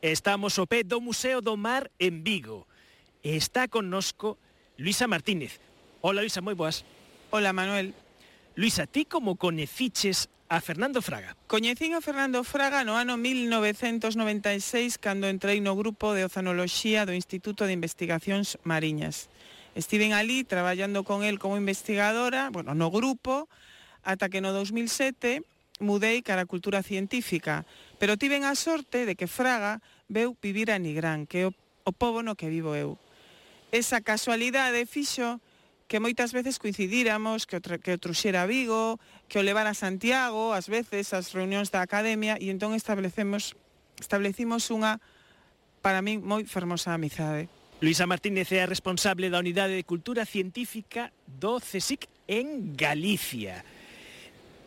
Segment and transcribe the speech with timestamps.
[0.00, 2.64] Estamos ao pé do Museo do Mar en Vigo.
[3.20, 4.40] E está connosco
[4.80, 5.60] Luisa Martínez.
[6.00, 6.88] Hola, Luisa, moi boas.
[7.28, 7.92] Hola, Manuel.
[8.56, 11.36] Luisa, ti como coneciches a Fernando Fraga?
[11.52, 17.68] Coñecín a Fernando Fraga no ano 1996 cando entrei no grupo de Oceanoloxía do Instituto
[17.68, 19.28] de Investigacións Mariñas.
[19.76, 23.52] Estiven ali traballando con el como investigadora, bueno, no grupo,
[24.00, 25.44] ata que no 2007
[25.80, 27.68] mudei cara a cultura científica
[28.00, 31.52] Pero tiven a sorte de que Fraga veu vivir a Nigrán, que é o,
[31.84, 32.96] o pobo no que vivo eu.
[33.76, 35.36] Esa casualidade fixo
[35.84, 38.96] que moitas veces coincidíramos, que o, que o truxera a Vigo,
[39.28, 43.52] que o levara a Santiago, ás veces as reunións da academia, e entón establecemos,
[44.00, 44.96] establecimos unha,
[45.84, 47.52] para min, moi fermosa amizade.
[47.84, 53.60] Luisa Martínez é a responsable da Unidade de Cultura Científica do CSIC en Galicia.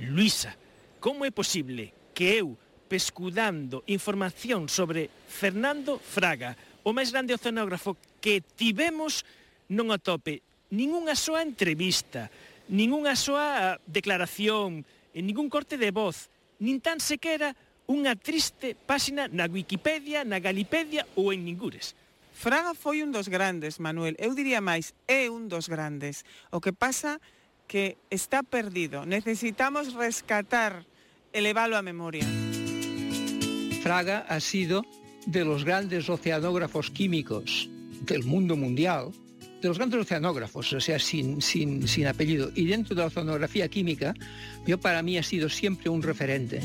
[0.06, 0.54] Luisa,
[1.02, 2.62] como é posible que eu
[2.94, 6.54] pescudando información sobre Fernando Fraga,
[6.86, 9.26] o máis grande oceanógrafo que tivemos
[9.74, 10.46] non atope.
[10.46, 12.30] tope ningunha soa entrevista,
[12.70, 14.86] ningunha soa declaración,
[15.18, 16.30] ningún corte de voz,
[16.62, 17.58] nin tan sequera
[17.90, 21.98] unha triste páxina na Wikipedia, na Galipedia ou en Ningures.
[22.38, 24.14] Fraga foi un dos grandes, Manuel.
[24.22, 26.30] Eu diría máis, é un dos grandes.
[26.54, 27.18] O que pasa
[27.66, 29.02] que está perdido.
[29.10, 30.86] Necesitamos rescatar,
[31.34, 32.53] elevalo a memoria.
[33.84, 34.86] Fraga ha sido
[35.26, 37.70] de los grandes oceanógrafos químicos
[38.06, 39.12] del mundo mundial,
[39.62, 42.50] de los grandes oceanógrafos, o sea, sin, sin, sin apellido.
[42.56, 44.14] Y dentro de la oceanografía química,
[44.66, 46.62] yo para mí ha sido siempre un referente.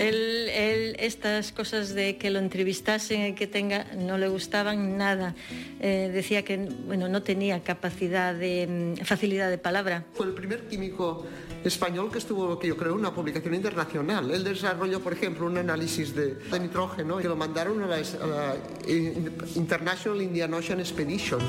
[0.00, 5.34] Él, él, estas cosas de que lo entrevistasen y que tenga, no le gustaban nada.
[5.80, 10.06] Eh, decía que bueno, no tenía capacidad de mm, facilidad de palabra.
[10.14, 11.26] Fue el primer químico
[11.64, 14.30] español que estuvo, que yo creo, una publicación internacional.
[14.30, 18.56] Él desarrolló, por ejemplo, un análisis de, de nitrógeno que lo mandaron a la, a
[19.54, 21.40] International Indian Ocean Expedition.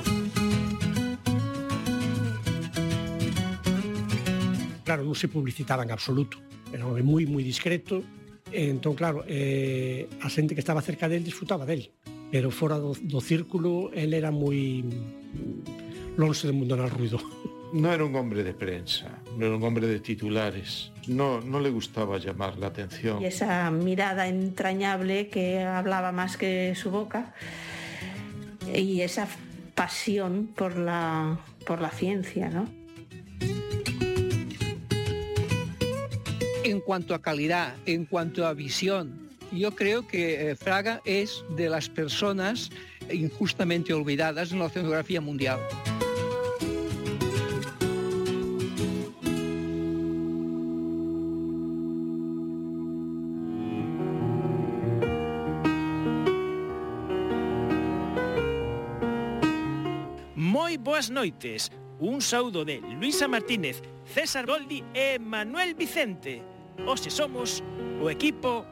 [4.84, 6.38] Claro, non se publicitaba en absoluto.
[6.70, 8.04] Era moi, moi discreto,
[8.52, 11.90] entón, claro, eh, a xente que estaba cerca del disfrutaba del
[12.34, 14.82] pero fora do, círculo el era moi
[16.18, 17.22] longe do mundo no ruido.
[17.74, 21.72] No era un hombre de prensa, no era un hombre de titulares, no, no le
[21.72, 23.20] gustaba llamar la atención.
[23.20, 27.34] Y esa mirada entrañable que hablaba más que su boca
[28.72, 29.28] y esa
[29.74, 32.70] pasión por la, por la ciencia, ¿no?
[36.64, 41.70] En cuanto a calidad, en cuanto a visión, yo creo que eh, Fraga es de
[41.70, 42.70] las personas
[43.12, 45.60] injustamente olvidadas en la oceanografía mundial.
[60.84, 61.72] boas noites.
[62.00, 66.44] Un saúdo de Luisa Martínez, César Goldi e Manuel Vicente.
[66.86, 67.64] Hoxe somos
[68.04, 68.66] o equipo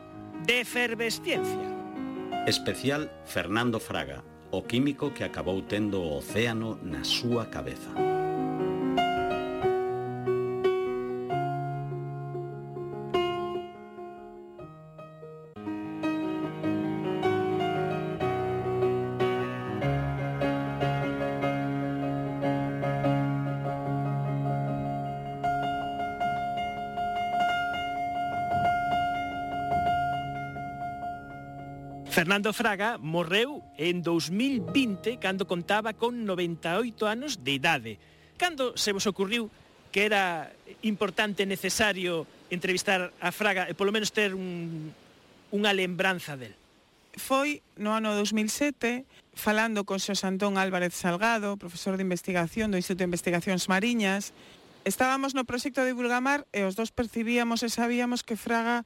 [0.45, 1.71] de Efervesciencia.
[2.45, 7.95] Especial Fernando Fraga, o químico que acabou tendo o océano na súa cabeza.
[32.21, 37.97] Fernando Fraga morreu en 2020 cando contaba con 98 anos de idade.
[38.37, 39.49] Cando se vos ocurriu
[39.89, 40.53] que era
[40.85, 44.93] importante e necesario entrevistar a Fraga e polo menos ter un,
[45.49, 46.53] unha lembranza del?
[47.17, 49.01] Foi no ano 2007
[49.33, 54.29] falando con Xos Antón Álvarez Salgado, profesor de investigación do Instituto de Investigacións Mariñas.
[54.85, 58.85] Estábamos no proxecto de Bulgamar e os dos percibíamos e sabíamos que Fraga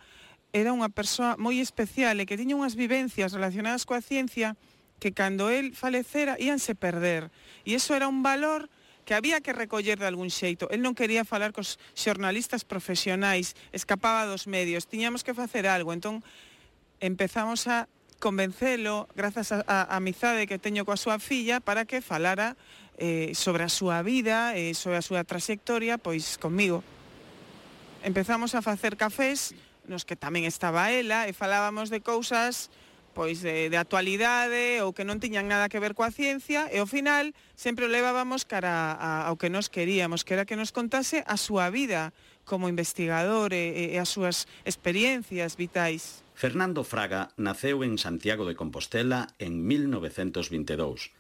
[0.56, 4.56] era unha persoa moi especial e que tiña unhas vivencias relacionadas coa ciencia
[5.04, 7.28] que cando el falecera íanse perder.
[7.68, 8.72] E iso era un valor
[9.04, 10.72] que había que recoller de algún xeito.
[10.72, 15.92] El non quería falar cos xornalistas profesionais, escapaba dos medios, tiñamos que facer algo.
[15.92, 16.24] Entón,
[17.04, 17.92] empezamos a
[18.24, 22.56] convencelo, grazas á amizade que teño coa súa filla, para que falara
[22.96, 26.80] eh, sobre a súa vida, eh, sobre a súa trayectoria, pois conmigo.
[28.08, 29.52] Empezamos a facer cafés,
[29.88, 32.70] nos que tamén estaba ela e falábamos de cousas
[33.16, 36.86] pois de, de actualidade ou que non tiñan nada que ver coa ciencia e ao
[36.86, 40.76] final sempre o levábamos cara a, a, ao que nos queríamos, que era que nos
[40.76, 42.12] contase a súa vida
[42.44, 46.22] como investigador e, e as súas experiencias vitais.
[46.36, 51.16] Fernando Fraga naceu en Santiago de Compostela en 1922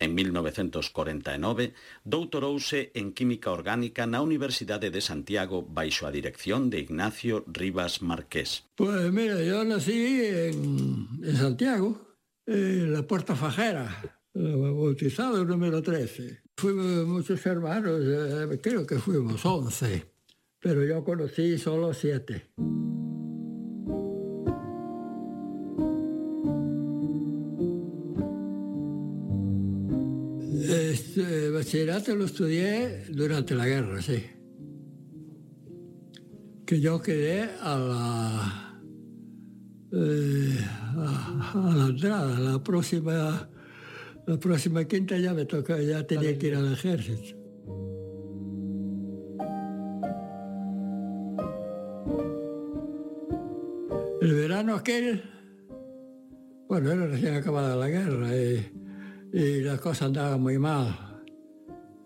[0.00, 1.74] En 1949
[2.04, 8.62] doutorouse en Química Orgánica na Universidade de Santiago baixo a dirección de Ignacio Rivas Marqués.
[8.78, 11.98] Pois pues mira, eu nací en, en Santiago,
[12.46, 13.90] en la Puerta Fajera,
[14.34, 16.46] bautizado número 13.
[16.54, 20.06] Fuimos moitos hermanos, eh, creo que fuimos 11,
[20.62, 22.97] pero yo conocí solo 7.
[31.58, 34.22] Bachillerato lo estudié durante la guerra, sí.
[36.64, 38.80] Que yo quedé a la,
[39.92, 40.58] eh,
[40.96, 43.48] a, a la entrada, la próxima,
[44.26, 47.36] la próxima quinta ya me toca, ya tenía que ir al ejército.
[54.20, 55.22] El verano aquel,
[56.68, 58.70] bueno, era recién acabada la guerra y,
[59.32, 61.07] y las cosas andaban muy mal.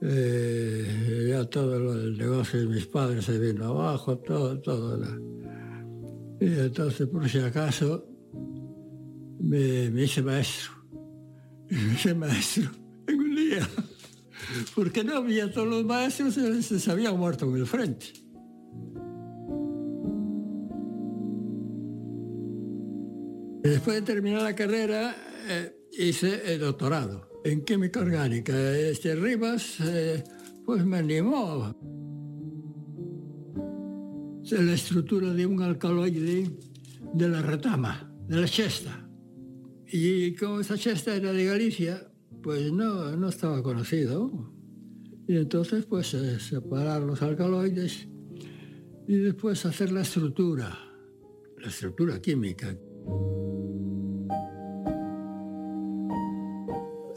[0.04, 4.98] Eh, ya todo el negocio de mis padres se vino abajo, todo, todo.
[6.40, 8.04] Y entonces, por si acaso,
[9.38, 10.72] me, me hice maestro.
[11.70, 12.70] Me hice maestro
[13.06, 13.68] en un día.
[14.74, 18.06] Porque no había todos los maestros, se, se habían muerto en el frente.
[23.62, 25.16] Después de terminar la carrera,
[25.48, 28.52] eh, hice el doctorado en química orgánica.
[28.76, 30.22] Este Rivas, eh,
[30.64, 31.74] pues me animó.
[34.44, 36.50] Es la estructura de un alcaloide
[37.14, 39.08] de la retama, de la chesta.
[39.86, 42.10] Y como esa chesta era de Galicia,
[42.42, 44.52] pues no, no estaba conocido.
[45.28, 48.08] Y entonces, pues, eh, separar los alcaloides
[49.06, 50.76] y después hacer la estructura,
[51.58, 52.76] la estructura química.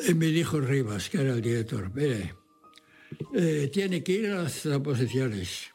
[0.08, 2.36] Y me dijo Rivas, que era el director, mire,
[3.34, 5.66] eh, tiene que ir a las oposiciones.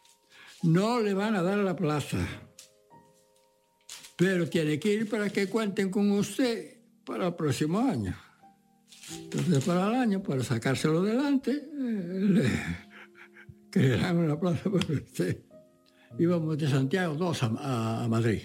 [0.63, 2.19] No le van a dar la plaza,
[4.17, 8.17] pero tiene que ir para que cuenten con usted para el próximo año.
[9.19, 12.51] Entonces, para el año, para sacárselo delante, eh, le
[13.71, 15.43] crearán una plaza para usted.
[16.19, 18.43] Íbamos de Santiago dos a, Madrid.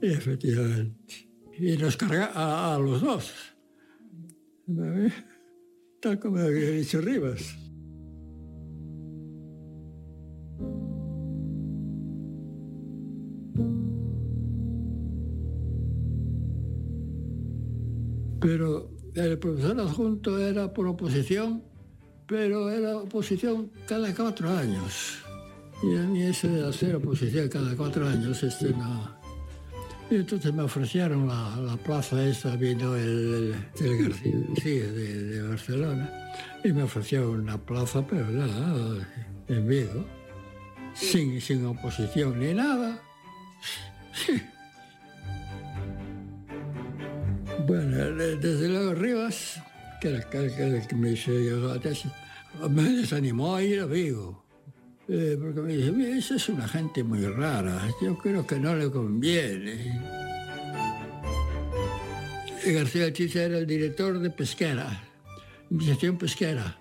[0.00, 1.28] Efectivamente.
[1.58, 3.51] Y nos carga a los dos.
[4.66, 5.12] Vale.
[6.00, 7.56] Tal como había dicho Rivas.
[18.40, 21.62] Pero el profesor adjunto era por oposición,
[22.26, 25.22] pero era oposición cada cuatro años.
[25.82, 29.21] Y a mí ese de hacer oposición cada cuatro años, este no,
[30.12, 34.32] Y entonces me ofrecieron la, la plaza esa, vino el, el, el García,
[34.62, 36.10] sí, de, de Barcelona,
[36.62, 39.08] y me ofrecieron una plaza, pero nada,
[39.48, 40.04] en Vigo,
[40.92, 43.00] sin, sin oposición ni nada.
[47.66, 49.62] Bueno, de- desde luego Rivas,
[50.02, 52.10] que era el que, el que me hizo yo la tesis,
[52.68, 54.41] me desanimó a ir a Vigo.
[55.14, 58.74] Eh, porque me dice, "Mira, esa es una gente muy rara, yo creo que no
[58.74, 60.00] le conviene.
[62.64, 65.04] García Chicha era el director de Pesquera,
[65.70, 66.78] Investigación Pesquera.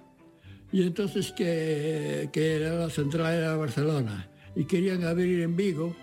[0.72, 4.30] Y entonces que, que era la central era Barcelona.
[4.56, 5.94] Y querían abrir en Vigo.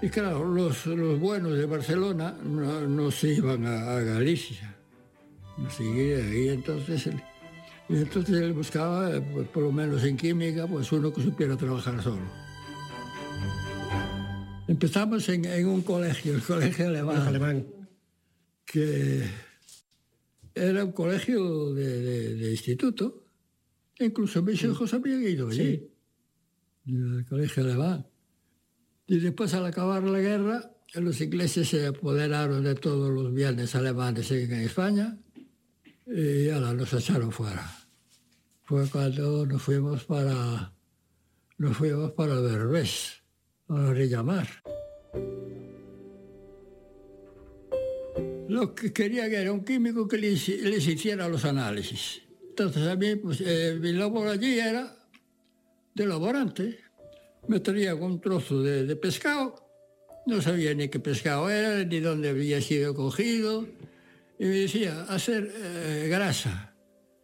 [0.00, 4.76] Y claro, los, los buenos de Barcelona no, no se iban a, Galicia.
[5.58, 6.48] No seguían ahí.
[6.48, 7.10] Entonces,
[7.88, 11.56] y entonces él buscaba, eh, pues, por lo menos en química, pues uno que supiera
[11.56, 12.22] trabajar solo.
[14.66, 17.66] Empezamos en, en un colegio, el colegio alemán, alemán.
[18.66, 19.24] que
[20.54, 23.24] era un colegio de, de- de instituto.
[23.98, 25.90] Incluso mis hijos habían ido allí,
[26.86, 28.06] al colegio alemán.
[29.06, 34.30] Y después, al acabar la guerra, los ingleses se apoderaron de todos los bienes alemanes
[34.30, 35.18] en España
[36.08, 37.70] y ahora nos echaron fuera.
[38.64, 40.72] Fue cuando nos fuimos para,
[41.58, 43.22] nos fuimos para Berbés,
[43.68, 44.48] a la orilla mar.
[48.48, 52.22] Lo que querían era un químico que les, hiciera los análisis.
[52.48, 54.96] Entonces a mí, pues, eh, mi labor allí era
[55.94, 56.78] de laborante.
[57.46, 59.54] Me traían un trozo de, de pescado,
[60.26, 63.66] no sabía ni qué pescado era, ni dónde había sido cogido,
[64.38, 66.74] y me decía, hacer eh, grasa.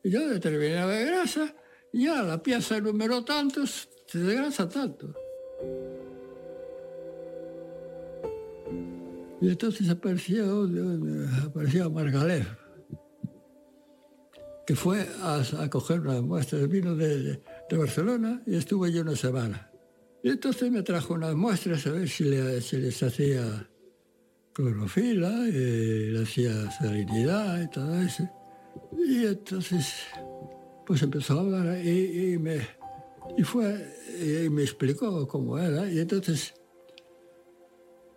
[0.03, 1.55] Y yo determinaba grasa,
[1.93, 5.15] y ya la pieza número tantos se desgrasa tanto.
[9.41, 10.69] Y entonces apareció,
[11.45, 12.49] apareció Margalef,
[14.67, 17.43] que fue a, coger una muestra de vino de,
[17.77, 19.71] Barcelona y estuvo allí una semana.
[20.23, 22.25] Y entonces me trajo unas muestras a ver si,
[22.61, 23.69] si les hacía
[24.55, 28.29] clorofila, y le hacía salinidad y todo eso.
[28.97, 29.95] Y entonces,
[30.87, 32.67] pues empezó a hablar y, me,
[33.37, 33.87] y fue,
[34.21, 35.91] y me explicó cómo era.
[35.91, 36.55] Y entonces,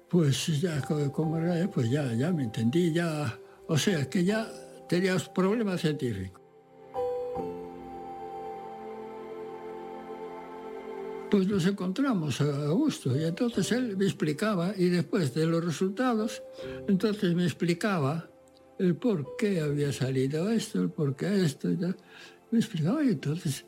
[0.09, 4.47] pues ya como era, pues ya, ya me entendí, ya, o sea, que ya
[4.87, 6.46] tenía problemas científicos.
[11.29, 16.41] Pues nos encontramos a gusto y entonces él me explicaba y después de los resultados,
[16.87, 18.29] entonces me explicaba
[18.79, 21.77] el por qué había salido esto, el por qué esto y.
[22.49, 23.65] Me explicaba y entonces,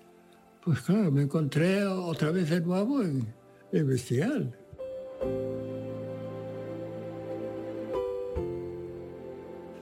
[0.63, 3.27] pues claro, me encontré otra vez de nuevo en,
[3.73, 4.57] investigar.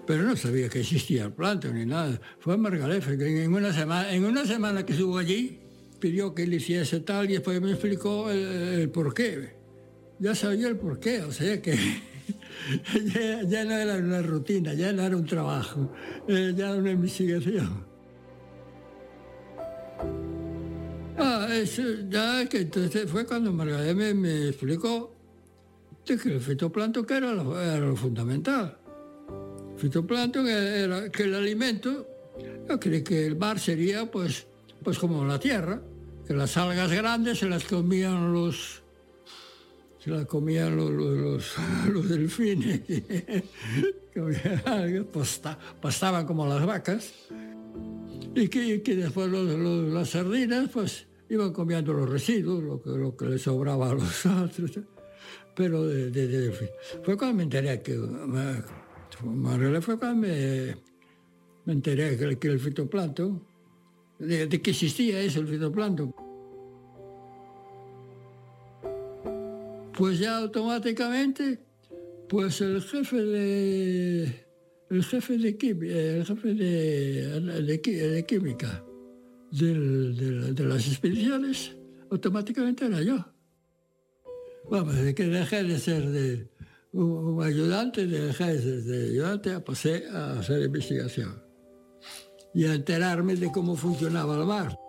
[0.07, 2.19] Pero no sabía que existía el planto ni nada.
[2.39, 5.66] Fue Margalef, que en una semana, en una semana que estuvo allí,
[5.99, 9.55] pidió que le hiciese tal y después me explicó el, por qué.
[10.19, 11.75] Ya sabía el por qué, o sea que
[13.47, 15.91] ya, no era una rutina, ya no era un trabajo,
[16.27, 17.85] eh, ya era una investigación.
[21.17, 25.15] Ah, eso, ya que entonces fue cuando Margarita me, explicó
[26.05, 28.77] que el fitoplancton que era lo, era lo fundamental.
[29.73, 32.07] El fitoplancton era que el alimento,
[32.67, 34.47] yo creí que el mar sería pues
[34.87, 35.81] pues como la tierra,
[36.25, 38.81] que las algas grandes se las comían los
[39.99, 40.89] se las comían los,
[41.91, 42.83] los, delfines,
[45.81, 47.11] pastaban como las vacas,
[48.33, 53.25] y que, que después las sardinas pues iban comiendo los residuos, lo que, lo que
[53.25, 54.79] les sobraba a los otros.
[55.53, 56.53] Pero de,
[57.03, 57.99] fue cuando me enteré que,
[59.81, 60.77] fue cuando me,
[61.65, 63.56] me enteré que el fitoplancton
[64.19, 66.13] de, que existía eso, el fitoplancton.
[69.93, 71.59] Pues ya automáticamente,
[72.29, 74.47] pues el jefe de
[74.89, 78.83] el jefe de química, el jefe de, química
[79.51, 81.75] de, las expediciones,
[82.11, 83.25] automáticamente era yo.
[84.69, 86.49] Vamos, de que dejé de ser de
[86.91, 91.46] un, ayudante, dejé de ser de ayudante, pasé a hacer investigación
[92.57, 94.79] y a enterarme de cómo funcionaba el bar.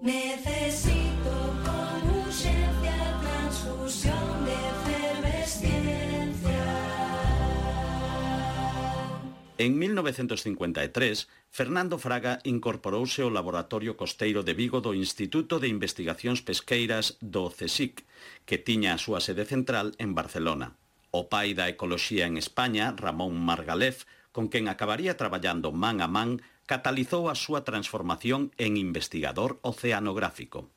[0.00, 1.32] Necesito
[1.66, 6.62] con urgencia transfusión de efervesciencia.
[9.58, 17.18] En 1953, Fernando Fraga incorporouse ao Laboratorio Costeiro de Vigo do Instituto de Investigacións Pesqueiras
[17.18, 18.06] do CSIC,
[18.46, 20.78] que tiña a súa sede central en Barcelona
[21.12, 26.40] o pai da ecoloxía en España, Ramón Margalef, con quen acabaría traballando man a man,
[26.64, 30.72] catalizou a súa transformación en investigador oceanográfico.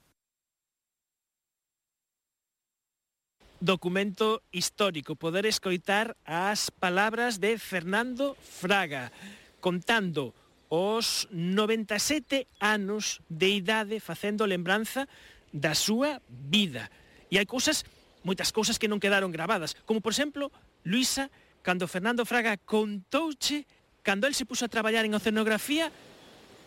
[3.65, 9.09] documento histórico, poder escoitar as palabras de Fernando Fraga
[9.57, 10.37] contando
[10.69, 15.09] os 97 anos de idade facendo lembranza
[15.49, 16.93] da súa vida.
[17.33, 17.81] E hai cousas
[18.25, 20.49] moitas cousas que non quedaron gravadas, como por exemplo,
[20.81, 21.29] Luisa,
[21.61, 23.69] cando Fernando Fraga contouche
[24.05, 25.91] cando el se puso a traballar en oceanografía,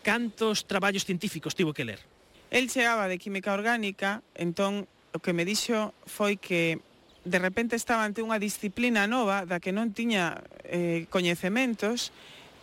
[0.03, 1.99] cantos traballos científicos tivo que ler.
[2.51, 6.83] El chegaba de química orgánica, entón o que me dixo foi que
[7.23, 12.11] de repente estaba ante unha disciplina nova da que non tiña eh, coñecementos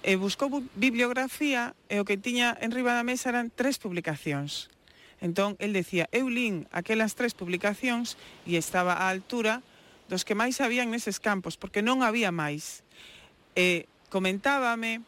[0.05, 4.69] e buscou bibliografía e o que tiña en riba da mesa eran tres publicacións
[5.20, 9.64] Entón, el decía, eu lín aquelas tres publicacións e estaba á altura
[10.12, 12.85] dos que máis habían neses campos, porque non había máis.
[13.56, 15.00] E comentábame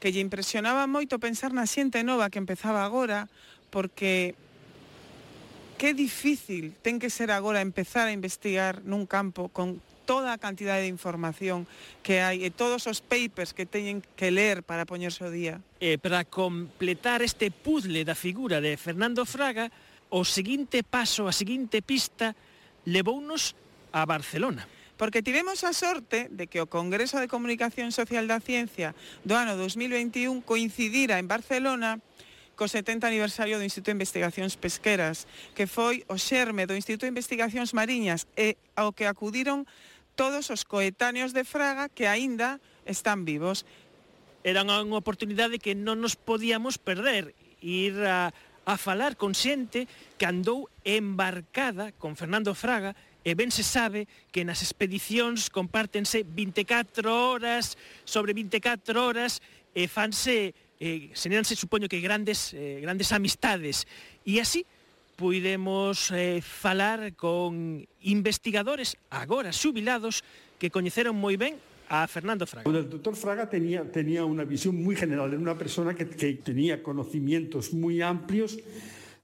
[0.00, 3.28] que lle impresionaba moito pensar na xente nova que empezaba agora,
[3.68, 4.32] porque
[5.76, 10.82] que difícil ten que ser agora empezar a investigar nun campo con toda a cantidade
[10.82, 11.70] de información
[12.02, 15.62] que hai e todos os papers que teñen que ler para poñerse o día.
[15.78, 19.70] E para completar este puzzle da figura de Fernando Fraga,
[20.10, 22.34] o seguinte paso, a seguinte pista,
[22.90, 23.54] levounos
[23.94, 24.66] a Barcelona
[24.98, 29.54] porque tivemos a sorte de que o Congreso de Comunicación Social da Ciencia do ano
[29.54, 32.02] 2021 coincidira en Barcelona
[32.60, 35.24] co 70 aniversario do Instituto de Investigacións Pesqueras,
[35.56, 39.64] que foi o xerme do Instituto de Investigacións Mariñas e ao que acudiron
[40.20, 43.64] todos os coetáneos de Fraga que aínda están vivos.
[44.44, 47.32] Era unha oportunidade que non nos podíamos perder,
[47.64, 48.28] ir a,
[48.68, 49.88] a falar con xente
[50.20, 52.92] que andou embarcada con Fernando Fraga
[53.24, 59.40] e ben se sabe que nas expedicións compártense 24 horas sobre 24 horas
[59.72, 60.52] e fanse,
[60.84, 63.88] eh, señanse, supoño que grandes, eh, grandes amistades.
[64.28, 64.68] E así,
[65.20, 70.24] puidemos eh, falar con investigadores agora xubilados
[70.56, 71.60] que coñeceron moi ben
[71.92, 72.64] a Fernando Fraga.
[72.64, 76.08] El doctor Fraga tenía, tenía una visión muy general, era una persona que
[76.40, 78.56] tenía conocimientos muy amplios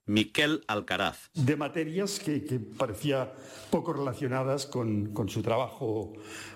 [0.07, 1.31] Miquel Alcaraz.
[1.35, 3.35] De materias que, que parecía
[3.71, 6.13] poco relacionadas con, con su trabajo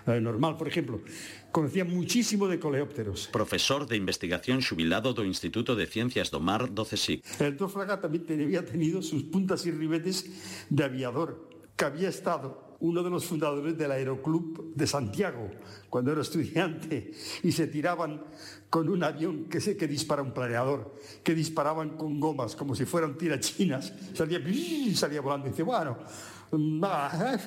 [0.07, 0.57] eh, normal.
[0.57, 1.03] Por ejemplo,
[1.51, 3.29] conocía muchísimo de coleópteros.
[3.33, 7.27] Profesor de investigación xubilado do Instituto de Ciencias do Mar do CSIC.
[7.43, 10.31] El también había tenido sus puntas y ribetes
[10.71, 15.51] de aviador, que había estado uno de los fundadores del Aeroclub de Santiago,
[15.89, 18.23] cuando era estudiante, y se tiraban
[18.69, 22.85] con un avión que, se, que dispara un planeador, que disparaban con gomas como si
[22.85, 24.41] fueran tirachinas, salía,
[24.95, 25.99] salía volando y dice, bueno,
[26.53, 27.39] bah,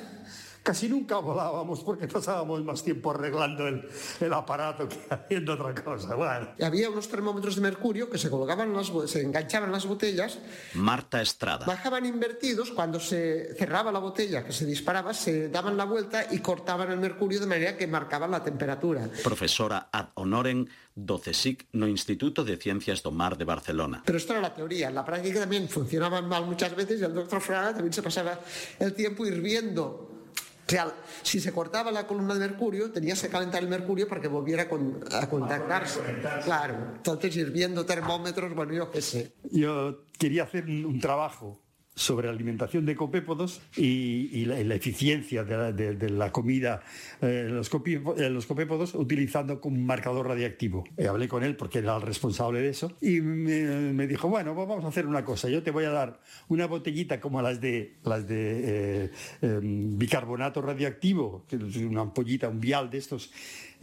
[0.64, 3.88] casi nunca volábamos porque pasábamos más tiempo arreglando el,
[4.20, 6.16] el aparato que haciendo otra cosa.
[6.16, 6.48] Bueno.
[6.58, 10.40] Y había unos termómetros de mercurio que se colocaban, las, se enganchaban en las botellas.
[10.74, 11.66] Marta Estrada.
[11.66, 16.40] Bajaban invertidos, cuando se cerraba la botella que se disparaba, se daban la vuelta y
[16.40, 19.10] cortaban el mercurio de manera que marcaban la temperatura.
[19.24, 20.66] Profesora ad honorem
[20.96, 24.04] do CSIC no Instituto de Ciencias do Mar de Barcelona.
[24.06, 27.14] Pero esto era la teoría, en la práctica también funcionaban mal muchas veces y el
[27.14, 28.40] doctor Fraga también se pasaba
[28.80, 30.13] el tiempo hirviendo
[30.66, 34.22] o sea, si se cortaba la columna de mercurio, tenías que calentar el mercurio para
[34.22, 36.00] que volviera con, a contactarse.
[36.44, 39.34] Claro, entonces hirviendo termómetros, bueno, yo qué sé.
[39.52, 41.63] Yo quería hacer un trabajo
[41.96, 46.82] sobre alimentación de copépodos y, la, eficiencia de la, comida
[47.22, 50.84] eh, los, eh, copépodos utilizando un marcador radiactivo.
[50.98, 54.84] Eh, hablé con él porque era el responsable de eso y me, dijo, bueno, vamos
[54.86, 58.28] a hacer una cosa, yo te voy a dar una botellita como las de, las
[58.28, 63.32] de eh, bicarbonato radioactivo, que es una ampollita, un vial de estos,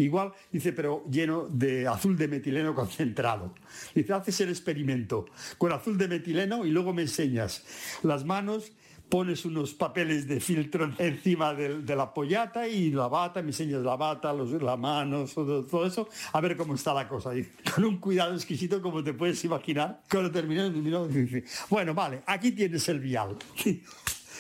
[0.05, 3.55] igual, dice, pero lleno de azul de metileno concentrado.
[3.95, 5.27] Dice, haces el experimento
[5.59, 7.65] con azul de metileno y luego me enseñas
[8.03, 8.73] las manos,
[9.11, 13.97] pones unos papeles de filtro encima de, la pollata y la bata, me enseñas la
[13.97, 17.37] bata, los, las manos, todo, eso, a ver cómo está la cosa.
[17.37, 20.03] Y con un cuidado exquisito, como te puedes imaginar.
[20.09, 20.71] Cuando terminó,
[21.09, 23.37] dice, bueno, vale, aquí tienes el vial.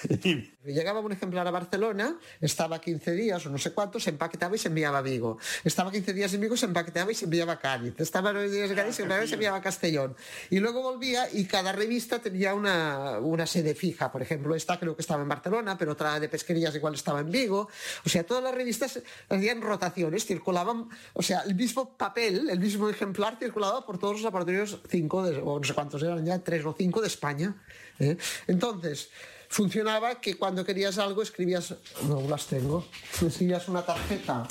[0.64, 4.58] Llegaba un ejemplar a Barcelona, estaba 15 días o no sé cuántos, se empaquetaba y
[4.58, 5.38] se enviaba a Vigo.
[5.64, 7.98] Estaba 15 días en Vigo, se empaquetaba y se enviaba a Cádiz.
[7.98, 10.14] Estaba 9 días en Cádiz, se enviaba y se enviaba a Castellón.
[10.50, 14.12] Y luego volvía y cada revista tenía una, una sede fija.
[14.12, 17.30] Por ejemplo, esta creo que estaba en Barcelona, pero otra de pesquerías igual estaba en
[17.30, 17.68] Vigo.
[18.04, 22.88] O sea, todas las revistas hacían rotaciones, circulaban, o sea, el mismo papel, el mismo
[22.88, 26.74] ejemplar circulaba por todos los laboratorios 5, o no sé cuántos eran ya, 3 o
[26.76, 27.54] 5 de España.
[27.98, 28.16] ¿eh?
[28.46, 29.10] Entonces,
[29.50, 31.74] funcionaba que cuando querías algo escribías,
[32.08, 32.86] no las tengo,
[33.26, 34.46] escribías una tarjeta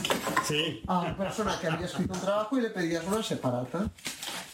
[0.45, 0.83] sí.
[0.87, 3.89] a la persona que había escrito un trabajo y le pedías una separata.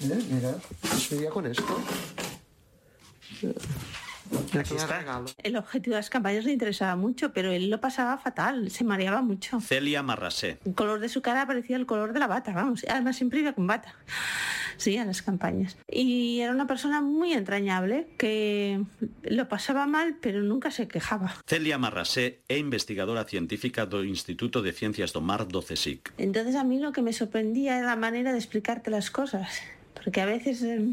[0.02, 0.24] ¿Eh?
[0.30, 0.56] Mira,
[0.96, 1.82] escribía con esto.
[4.58, 5.24] Aquí está.
[5.44, 9.22] El objetivo de las campañas le interesaba mucho, pero él lo pasaba fatal, se mareaba
[9.22, 9.60] mucho.
[9.62, 10.60] Celia Marrasé.
[10.66, 13.54] El color de su cara parecía el color de la bata, vamos, además siempre iba
[13.54, 13.96] con bata.
[14.78, 15.78] Sí, a las campañas.
[15.90, 18.84] Y era una persona muy entrañable que
[19.24, 21.34] lo pasaba mal, pero nunca se quejaba.
[21.48, 26.12] Celia Marrasé é investigadora científica do Instituto de Ciencias do Mar do CSIC.
[26.18, 29.62] Entonces a mí lo que me sorprendía era la manera de explicarte las cosas,
[29.94, 30.92] porque a veces eh,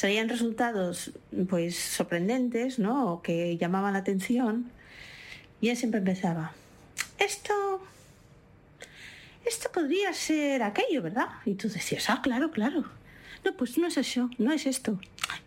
[0.00, 1.12] salían resultados
[1.50, 3.12] pues sorprendentes, ¿no?
[3.12, 4.70] O que llamaban la atención
[5.60, 6.54] y él siempre empezaba,
[7.18, 7.82] esto
[9.44, 11.28] esto podría ser aquello, ¿verdad?
[11.44, 12.86] Y tú decías, ah, claro, claro.
[13.44, 14.98] No, pues no es eso, no es esto.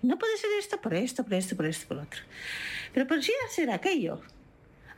[0.04, 2.22] No puede ser esto por esto, por esto, por esto, por otro.
[2.94, 4.22] Pero podría ser aquello.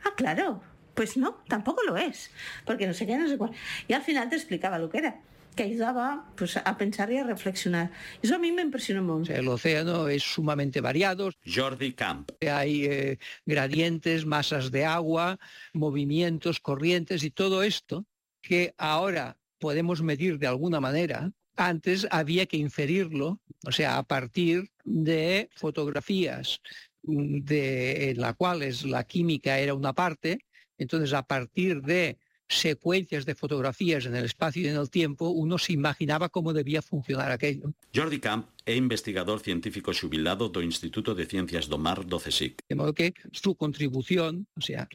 [0.04, 0.60] Ah, claro.
[0.94, 2.30] Pues no, tampoco lo es.
[2.66, 3.52] Porque no sé qué, no sé cuál.
[3.88, 5.20] Y al final te explicaba lo que era
[5.56, 7.90] que ayudaba pues, a pensar y a reflexionar.
[8.22, 9.32] Eso a mí me impresionó mucho.
[9.32, 11.30] El océano es sumamente variado.
[11.44, 12.30] Jordi Camp.
[12.42, 15.38] Hay eh, gradientes, masas de agua,
[15.72, 18.04] movimientos, corrientes y todo esto
[18.42, 24.70] que ahora podemos medir de alguna manera, antes había que inferirlo, o sea, a partir
[24.84, 26.60] de fotografías
[27.02, 30.44] de en las cuales la química era una parte,
[30.76, 35.58] entonces a partir de secuencias de fotografías en el espacio y en el tiempo, uno
[35.58, 37.72] se imaginaba cómo debía funcionar aquello.
[37.94, 42.62] Jordi Camp é investigador científico xubilado do Instituto de Ciencias do Mar do CSIC.
[42.68, 44.88] De modo que su contribución, o sea,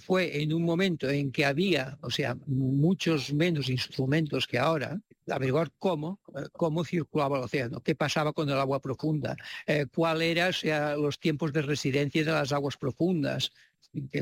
[0.00, 5.70] fue en un momento en que había, o sea, muchos menos instrumentos que ahora, averiguar
[5.78, 6.20] cómo,
[6.52, 11.18] cómo circulaba el océano, qué pasaba con el agua profunda, eh, cuál era sea, los
[11.18, 13.52] tiempos de residencia de las aguas profundas,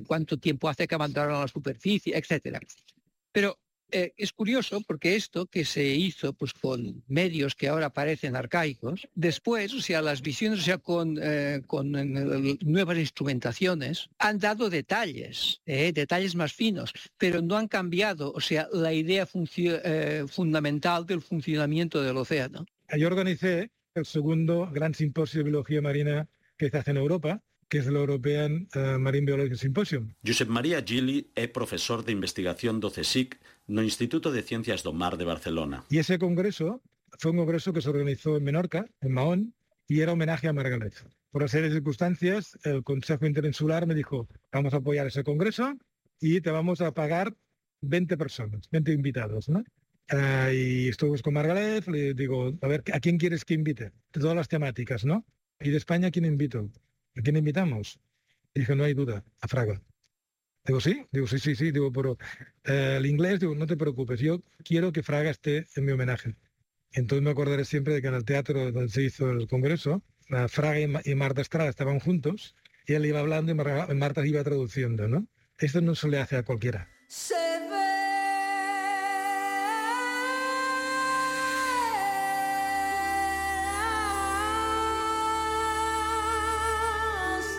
[0.06, 2.60] cuánto tiempo hace que abandonaron la superficie, etcétera.
[3.32, 3.58] Pero
[3.90, 9.06] eh, es curioso porque esto que se hizo pues con medios que ahora parecen arcaicos,
[9.14, 14.68] después, o sea, las visiones, o sea, con, eh, con eh, nuevas instrumentaciones, han dado
[14.68, 22.02] detalles, detalles más finos, pero no han cambiado, o sea, la idea fundamental del funcionamiento
[22.02, 22.66] del océano.
[22.98, 27.42] Yo organicé el segundo gran simposio de biología marina que se hace en Europa,
[27.74, 28.68] que es el European
[29.00, 30.14] Marine Biology Symposium.
[30.24, 33.34] Josep María Gili es profesor de investigación do CSIC
[33.66, 35.82] no Instituto de Ciencias do Mar de Barcelona.
[35.90, 36.82] Y ese congreso
[37.18, 39.54] fue un congreso que se organizó en Menorca, en Mahón,
[39.88, 41.02] y era homenaje a Margalef.
[41.32, 45.74] Por una serie de circunstancias, el Consejo Interinsular me dijo, vamos a apoyar ese congreso
[46.20, 47.34] y te vamos a pagar
[47.80, 49.64] 20 personas, 20 invitados, ¿no?
[50.12, 53.90] Uh, y estuve con Margalef, le digo, a ver, ¿a quién quieres que invite?
[54.12, 55.26] De todas las temáticas, ¿no?
[55.58, 56.70] Y de España, ¿a quién invito?
[57.16, 58.00] ¿A quién invitamos?
[58.54, 59.80] Dije, no hay duda, a Fraga.
[60.64, 62.16] Digo, sí, digo, sí, sí, sí, digo, pero
[62.64, 66.36] eh, el inglés, digo, no te preocupes, yo quiero que Fraga esté en mi homenaje.
[66.92, 70.02] Entonces me acordaré siempre de que en el teatro donde se hizo el congreso,
[70.48, 75.26] Fraga y, Marta Estrada estaban juntos, y él iba hablando y Marta iba traduciendo, ¿no?
[75.58, 76.88] Esto no se le hace a cualquiera.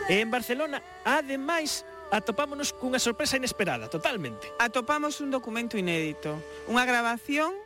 [0.05, 1.81] E en Barcelona, ademais,
[2.13, 4.53] atopámonos cunha sorpresa inesperada, totalmente.
[4.61, 6.37] Atopamos un documento inédito,
[6.69, 7.57] unha grabación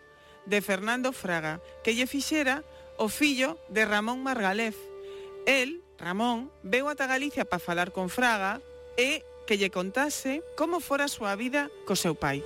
[0.47, 2.63] de Fernando Fraga, que lle fixera
[2.95, 4.80] o fillo de Ramón Margalef.
[5.43, 8.63] El, Ramón, veu ata Galicia para falar con Fraga
[8.95, 12.39] e que lle contase como fora a súa vida co seu pai.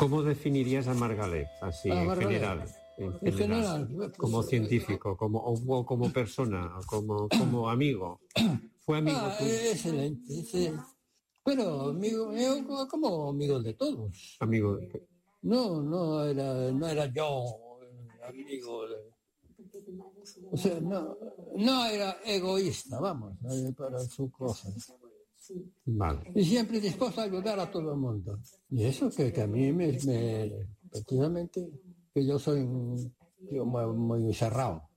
[0.00, 2.16] Como definirías a Margalef, así, a Margalef.
[2.16, 2.83] en general?
[2.96, 8.20] En, en general, general, como científico, como, o como persona, como, como amigo.
[8.80, 10.82] Fue amigo ah, Excelente, excelente.
[11.44, 14.36] Pero amigo, yo como amigo de todos.
[14.40, 14.78] Amigo.
[15.42, 17.44] No, no era, no era yo
[18.28, 18.96] amigo de...
[20.50, 21.16] O sea, no,
[21.56, 24.92] no era egoísta, vamos, eh, para sus cosas.
[25.84, 26.32] Vale.
[26.34, 28.38] Y siempre dispuesto a ayudar a todo el mundo.
[28.70, 30.66] Y eso que, que a mí me, me,
[32.14, 34.88] que yo soy muy, muy cerrado,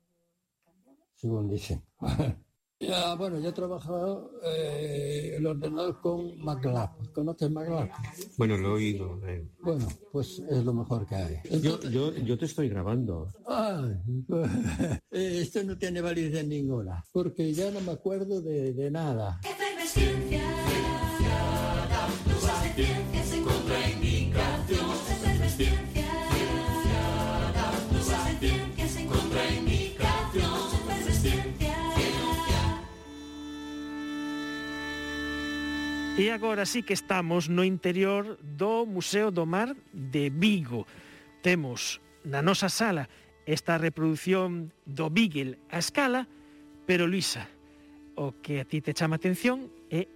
[1.15, 1.83] según dicen.
[2.79, 7.11] Ya, bueno, yo he trabajado eh, el ordenador con MATLAB.
[7.11, 7.89] ¿Conoces MATLAB?
[8.37, 9.19] Bueno, lo he oído.
[9.27, 9.49] Eh.
[9.63, 11.37] Bueno, pues es lo mejor que hay.
[11.59, 13.33] yo, yo, yo te estoy grabando.
[13.47, 13.83] Ah,
[15.09, 19.41] esto no tiene validez ninguna, porque ya no me acuerdo de, de nada.
[36.17, 40.89] E agora sí que estamos no interior do Museo do Mar de Vigo.
[41.45, 43.05] Temos na nosa sala
[43.45, 46.25] esta reproducción do Beagle a escala,
[46.89, 47.45] pero Luisa,
[48.17, 50.09] o que a ti te chama atención é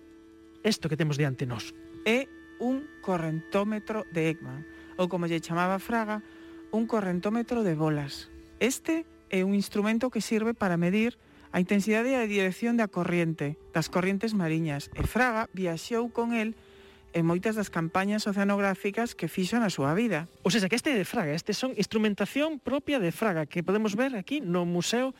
[0.65, 1.69] isto que temos diante nós.
[2.01, 2.25] É
[2.57, 4.65] un correntómetro de Ekman,
[4.97, 6.25] ou como lle chamaba Fraga,
[6.73, 8.33] un correntómetro de bolas.
[8.57, 13.59] Este é un instrumento que sirve para medir A intensidade e a dirección da corriente,
[13.75, 16.55] das correntes mariñas, e Fraga viaxou con el
[17.11, 20.31] en moitas das campañas oceanográficas que fixo na súa vida.
[20.47, 24.15] O sea, que este de Fraga, este son instrumentación propia de Fraga, que podemos ver
[24.15, 25.11] aquí no Museo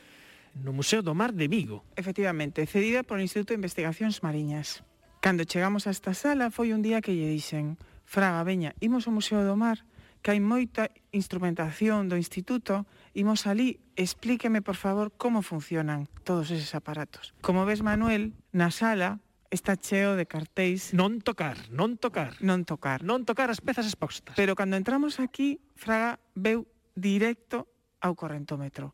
[0.52, 1.84] no Museo do Mar de Vigo.
[1.96, 4.84] Efectivamente, cedida por Instituto de Investigacións Mariñas.
[5.24, 7.76] Cando chegamos a esta sala foi un día que lle dixen
[8.08, 9.84] Fraga, veña, imos ao Museo do Mar
[10.22, 12.86] que hai moita instrumentación do instituto,
[13.18, 17.34] imos alí, explíqueme, por favor, como funcionan todos eses aparatos.
[17.42, 19.18] Como ves, Manuel, na sala
[19.50, 20.94] está cheo de cartéis.
[20.94, 22.38] Non tocar, non tocar.
[22.40, 23.02] Non tocar.
[23.02, 24.38] Non tocar as pezas expostas.
[24.38, 27.66] Pero cando entramos aquí, Fraga veu directo
[28.00, 28.94] ao correntómetro.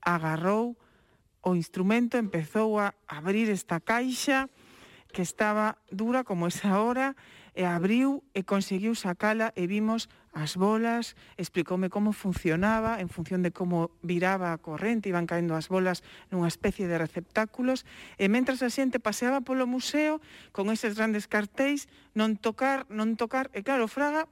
[0.00, 0.80] Agarrou
[1.44, 4.48] o instrumento, empezou a abrir esta caixa
[5.12, 7.14] que estaba dura como esa hora,
[7.54, 13.54] e abriu e conseguiu sacala e vimos as bolas, explicoume como funcionaba, en función de
[13.54, 16.02] como viraba a corrente, iban caendo as bolas
[16.34, 17.86] nunha especie de receptáculos,
[18.18, 20.18] e mentras a xente paseaba polo museo
[20.50, 21.86] con eses grandes cartéis,
[22.18, 24.26] non tocar, non tocar, e claro, Fraga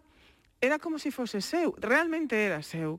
[0.59, 2.99] era como se si fose seu, realmente era seu.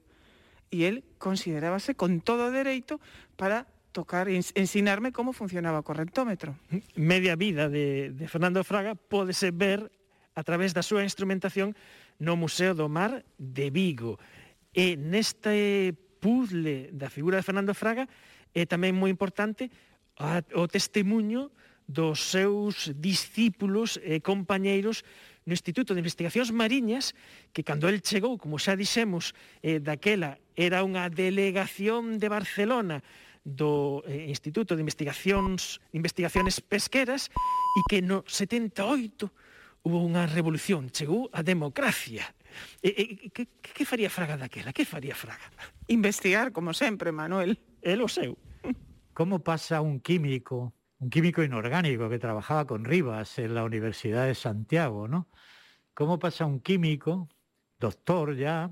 [0.72, 2.98] E el considerábase con todo dereito
[3.38, 6.56] para tocar e ensinarme como funcionaba o correntómetro.
[6.96, 9.92] Media vida de, de Fernando Fraga pódese ver
[10.34, 11.78] a través da súa instrumentación
[12.20, 14.20] no Museo do Mar de Vigo.
[14.74, 18.10] E neste puzzle da figura de Fernando Fraga
[18.54, 19.70] é tamén moi importante
[20.54, 21.50] o testemunho
[21.88, 25.04] dos seus discípulos e compañeiros
[25.44, 27.12] no Instituto de Investigacións Mariñas,
[27.52, 33.04] que cando el chegou, como xa dixemos, eh, daquela era unha delegación de Barcelona
[33.44, 37.28] do eh, Instituto de Investigacións Investigaciones Pesqueras
[37.76, 39.28] e que no 78
[39.84, 42.24] hubo unha revolución, chegou a democracia.
[42.80, 44.72] E, e, que, que faría Fraga daquela?
[44.72, 45.52] Que faría Fraga?
[45.88, 47.60] Investigar, como sempre, Manuel.
[47.84, 48.40] El o seu.
[49.14, 54.36] ¿Cómo pasa un químico un químico inorgánico que trabajaba con Rivas en la Universidad de
[54.36, 55.28] Santiago, ¿no?
[55.94, 57.28] ¿Cómo pasa un químico,
[57.78, 58.72] doctor ya,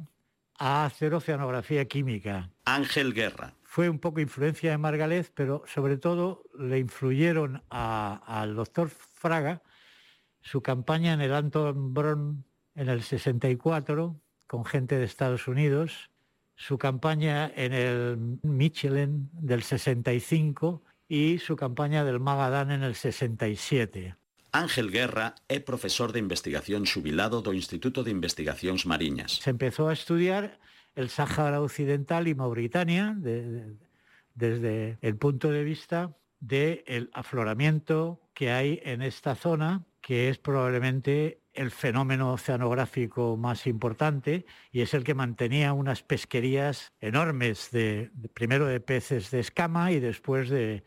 [0.58, 2.50] a hacer oceanografía química?
[2.64, 3.54] Ángel Guerra.
[3.64, 9.62] Fue un poco influencia de Margalez, pero sobre todo le influyeron al doctor Fraga
[10.42, 12.44] su campaña en el Anton Bron
[12.76, 16.10] en el 64 con gente de Estados Unidos,
[16.56, 24.16] su campaña en el Michelin del 65 y su campaña del Magadán en el 67.
[24.52, 29.40] Ángel Guerra é profesor de investigación xubilado do Instituto de Investigacións Mariñas.
[29.40, 30.60] Se empezó a estudiar
[30.96, 33.64] el Sáhara Occidental y Mauritania de, de,
[34.36, 40.38] desde el punto de vista del de afloramiento que hay en esta zona, que es
[40.38, 48.12] probablemente el fenómeno oceanográfico más importante y es el que mantenía unas pesquerías enormes, de,
[48.34, 50.84] primero de peces de escama y después de,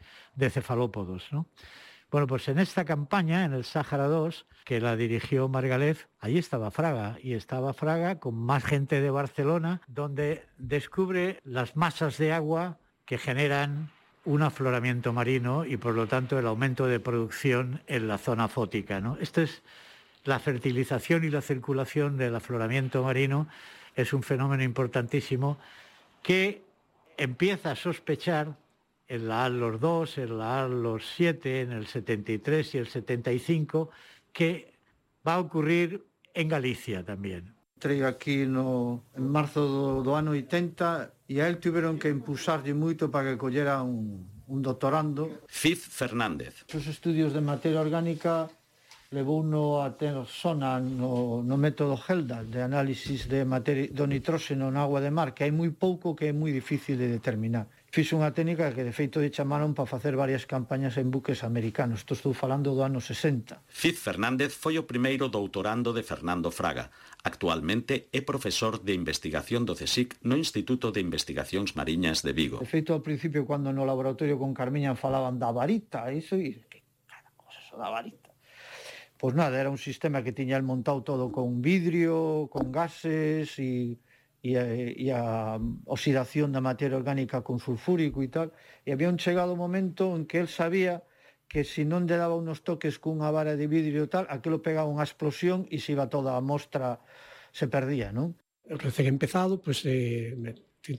[0.50, 1.29] cefalópodos.
[2.11, 6.70] Bueno, pues en esta campaña, en el Sáhara 2, que la dirigió Margalef, allí estaba
[6.70, 12.79] Fraga, y estaba Fraga con más gente de Barcelona, donde descubre las masas de agua
[13.05, 13.90] que generan
[14.25, 19.01] un afloramiento marino y por lo tanto el aumento de producción en la zona fótica.
[19.01, 19.17] ¿no?
[19.21, 19.63] Esto es
[20.25, 23.49] la fertilización y la circulación del afloramiento marino
[23.95, 25.59] es un fenómeno importantísimo
[26.23, 26.63] que
[27.17, 28.57] empieza a sospechar
[29.07, 33.91] en la ALOS 2, en la ALOS 7, en el 73 y el 75,
[34.33, 34.73] que
[35.27, 37.55] va a ocurrir en Galicia también.
[37.79, 43.09] Traigo aquí en marzo do, do ano 80 e a él tiveron que impulsarlle moito
[43.09, 45.45] para que collera un, un doctorando.
[45.49, 46.69] Fiz Fernández.
[46.69, 48.51] Os estudios de materia orgánica
[49.15, 54.75] levou no a ter zona no, no método Helda de análisis de materia, do nitróxeno
[54.75, 57.71] na agua de mar, que hai moi pouco que é moi difícil de determinar.
[57.95, 62.03] Fiz unha técnica que de feito de chamaron para facer varias campañas en buques americanos.
[62.03, 63.63] Isto estou falando do ano 60.
[63.71, 66.91] Fiz Fernández foi o primeiro doutorando de Fernando Fraga.
[67.25, 72.61] Actualmente é profesor de investigación do CSIC no Instituto de Investigacións Mariñas de Vigo.
[72.61, 76.85] De feito, ao principio, cando no laboratorio con Carmiña falaban da varita, iso, e que
[77.09, 78.29] cada cosa so da varita.
[79.17, 83.97] Pois nada, era un sistema que tiña el montado todo con vidrio, con gases e
[84.45, 85.57] e a, e a
[85.89, 88.53] oxidación da materia orgánica con sulfúrico e tal,
[88.85, 91.01] e había un chegado momento en que el sabía
[91.49, 95.07] que se non lle daba unos toques cunha vara de vidrio tal, aquilo pegaba unha
[95.07, 96.99] explosión e se iba toda a mostra,
[97.55, 98.35] se perdía, non?
[98.65, 100.35] Recén empezado, pois, pues, eh,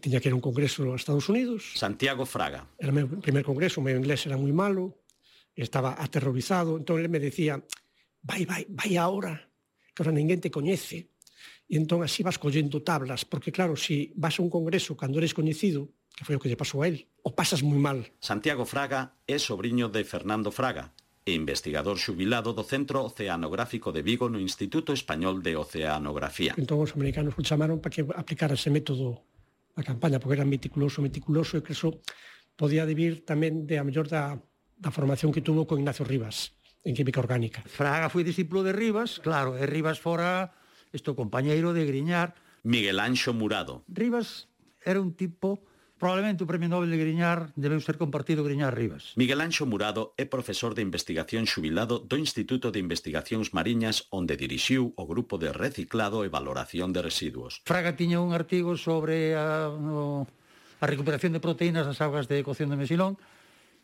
[0.02, 1.78] tiña que ir a un congreso nos Estados Unidos.
[1.78, 2.66] Santiago Fraga.
[2.78, 5.02] Era o meu primer congreso, o meu inglés era moi malo,
[5.54, 7.62] estaba aterrorizado, entón ele me decía,
[8.22, 9.46] vai, vai, vai ahora,
[9.94, 11.14] que ahora ninguén te coñece,
[11.70, 15.18] e entón así vas collendo tablas, porque claro, se si vas a un congreso cando
[15.22, 18.06] eres coñecido, que foi o que lle pasou a él, o pasas moi mal.
[18.22, 20.94] Santiago Fraga é sobrinho de Fernando Fraga,
[21.26, 26.54] e investigador xubilado do Centro Oceanográfico de Vigo no Instituto Español de Oceanografía.
[26.54, 29.26] Entón os americanos o chamaron para que aplicara ese método
[29.74, 31.98] a campaña, porque era meticuloso, meticuloso, e que eso
[32.54, 34.38] podía debir tamén de a mellor da,
[34.78, 36.54] da formación que tuvo con Ignacio Rivas
[36.86, 37.66] en química orgánica.
[37.66, 40.54] Fraga foi discípulo de Rivas, claro, e Rivas fora
[40.94, 42.38] isto compañeiro de Griñar.
[42.62, 43.82] Miguel Anxo Murado.
[43.90, 44.46] Rivas
[44.86, 49.16] era un tipo Probablemente o Premio Nobel de Griñar debeu ser compartido Griñar Rivas.
[49.16, 54.92] Miguel Anxo Murado é profesor de investigación xubilado do Instituto de Investigacións Mariñas onde dirixiu
[55.00, 57.64] o grupo de reciclado e valoración de residuos.
[57.64, 60.28] Fraga tiña un artigo sobre a, o,
[60.84, 63.16] a recuperación de proteínas nas augas de cocción de mesilón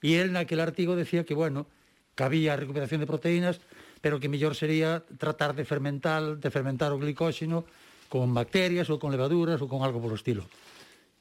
[0.04, 1.64] e el naquel artigo decía que, bueno,
[2.12, 3.64] que había recuperación de proteínas,
[4.04, 7.64] pero que mellor sería tratar de fermentar, de fermentar o glicóxeno
[8.12, 10.44] con bacterias ou con levaduras ou con algo polo estilo.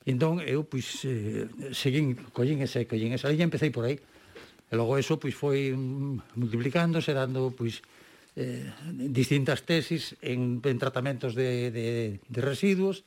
[0.09, 1.45] Entón, eu, pois, eh,
[1.77, 3.29] seguín, collín esa e collín esa.
[3.29, 4.01] E empecé por aí.
[4.71, 7.85] E logo eso, pois, foi multiplicándose, dando, pois,
[8.37, 8.65] eh,
[9.13, 11.89] distintas tesis en, en tratamentos de, de,
[12.25, 13.05] de residuos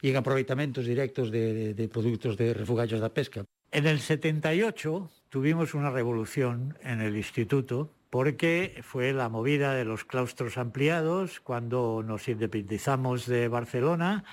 [0.00, 3.44] e en aproveitamentos directos de, de, de produtos de refugallos da pesca.
[3.68, 10.04] En el 78 tuvimos una revolución en el instituto porque fue la movida de los
[10.04, 14.24] claustros ampliados cuando nos independizamos de Barcelona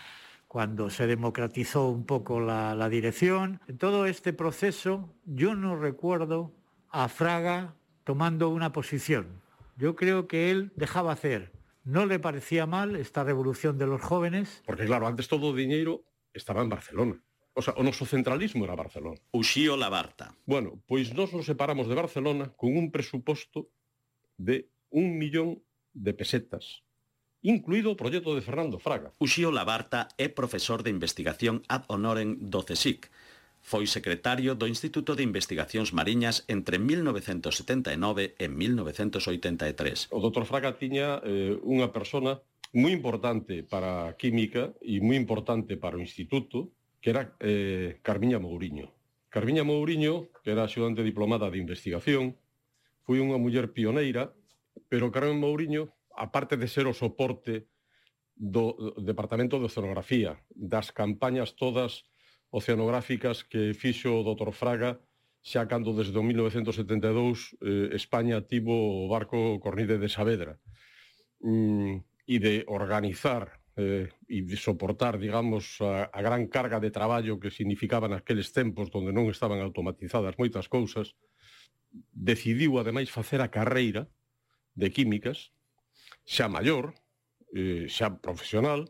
[0.50, 3.62] cuando se democratizó un poco la, la dirección.
[3.68, 6.52] En todo este proceso yo no recuerdo
[6.90, 9.44] a Fraga tomando una posición.
[9.78, 11.54] Yo creo que él dejaba hacer.
[11.84, 14.64] No le parecía mal esta revolución de los jóvenes.
[14.66, 17.22] Porque claro, antes todo dinero estaba en Barcelona.
[17.54, 19.22] O sea, o noso centralismo era Barcelona.
[19.30, 20.34] Uxío Labarta.
[20.50, 23.70] Bueno, pois nós nos separamos de Barcelona con un presuposto
[24.38, 25.62] de un millón
[25.94, 26.82] de pesetas,
[27.42, 29.16] incluído o proxecto de Fernando Fraga.
[29.20, 33.08] Uxío Labarta é profesor de investigación ad honorem do CSIC.
[33.60, 40.12] Foi secretario do Instituto de Investigacións Mariñas entre 1979 e 1983.
[40.12, 42.40] O doutor Fraga tiña eh, unha persona
[42.76, 48.38] moi importante para a química e moi importante para o instituto, que era eh, Carmiña
[48.38, 48.92] Mourinho.
[49.30, 52.36] Carmiña Mourinho, que era axudante diplomada de investigación,
[53.06, 54.34] foi unha muller pioneira,
[54.90, 57.72] pero Carmen Mourinho aparte de ser o soporte
[58.36, 62.04] do Departamento de Oceanografía, das campañas todas
[62.52, 64.52] oceanográficas que fixo o Dr.
[64.52, 65.00] Fraga
[65.40, 70.60] xa cando desde 1972 eh, España tivo o barco Cornide de Saavedra
[71.40, 77.40] mm, e de organizar eh, e de soportar, digamos, a, a gran carga de traballo
[77.40, 81.16] que significaban aqueles tempos onde non estaban automatizadas moitas cousas,
[82.12, 84.12] decidiu, ademais, facer a carreira
[84.76, 85.56] de químicas
[86.30, 86.94] xa maior,
[87.58, 88.86] eh, xa profesional,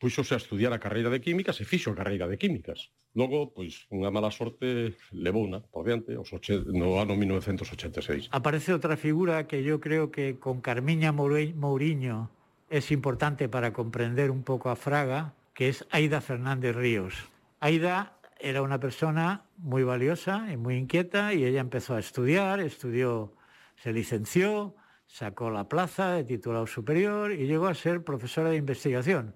[0.00, 2.88] puxose a estudiar a carreira de químicas e fixo a carreira de químicas.
[3.12, 8.32] Logo, pois, unha mala sorte levouna por diante os oche, no ano 1986.
[8.32, 12.32] Aparece outra figura que yo creo que con Carmiña Mourinho
[12.72, 17.12] es importante para comprender un poco a Fraga, que es Aida Fernández Ríos.
[17.60, 23.34] Aida era una persona muy valiosa y muy inquieta y ella empezó a estudiar, estudió,
[23.82, 24.76] se licenció,
[25.08, 29.34] sacó la plaza de titulado superior y llegó a ser profesora de investigación.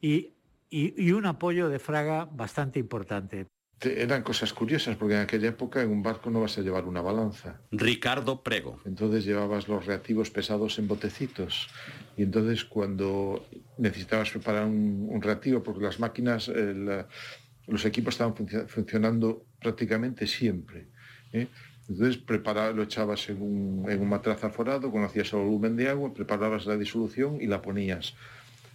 [0.00, 0.34] Y,
[0.68, 3.46] y, y un apoyo de Fraga bastante importante.
[3.80, 7.00] eran cosas curiosas, porque en aquella época en un barco no vas a llevar una
[7.02, 7.60] balanza.
[7.70, 8.80] Ricardo Prego.
[8.84, 11.68] Entonces llevabas los reactivos pesados en botecitos.
[12.16, 13.46] Y entonces cuando
[13.78, 17.04] necesitabas preparar un, un reactivo, porque las máquinas, el,
[17.68, 20.88] los equipos estaban func funcionando prácticamente siempre.
[21.32, 21.46] ¿eh?
[21.88, 26.12] Entonces preparaba, lo echabas en un, en un matraz aforado, conocías el volumen de agua,
[26.12, 28.14] preparabas la disolución y la ponías.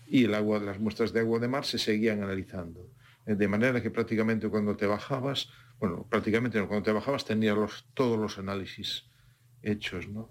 [0.07, 2.89] Y el agua, las muestras de agua de mar se seguían analizando.
[3.25, 7.55] Eh, de manera que prácticamente cuando te bajabas, bueno, prácticamente no, cuando te bajabas tenías
[7.55, 9.05] los, todos los análisis
[9.61, 10.29] hechos, ¿no?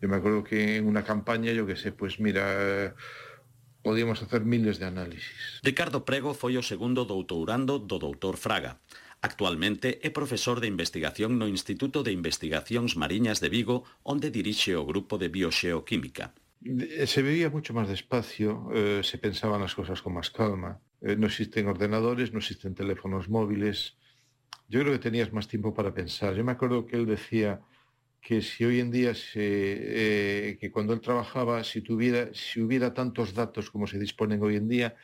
[0.00, 2.94] Yo me acuerdo que en una campaña, yo que sé, pues mira,
[3.82, 5.60] podíamos hacer miles de análisis.
[5.62, 8.78] Ricardo Prego foi o segundo doutorando do doutor Fraga.
[9.20, 14.86] Actualmente é profesor de investigación no Instituto de Investigacións Mariñas de Vigo, onde dirixe o
[14.86, 16.30] grupo de bioxeoquímica.
[16.62, 20.78] Eh, se vivía moito máis despacio, eh, se pensaban as cousas con máis calma.
[21.02, 23.98] Eh, non existen ordenadores, non existen teléfonos móviles.
[24.70, 26.38] Yo creo que tenías máis tempo para pensar.
[26.38, 27.58] Yo me acordo que él decía
[28.20, 32.94] que si hoy en día se, eh, que cuando él trabajaba, si tuviera, si hubiera
[32.94, 34.94] tantos datos como se disponen hoy en día,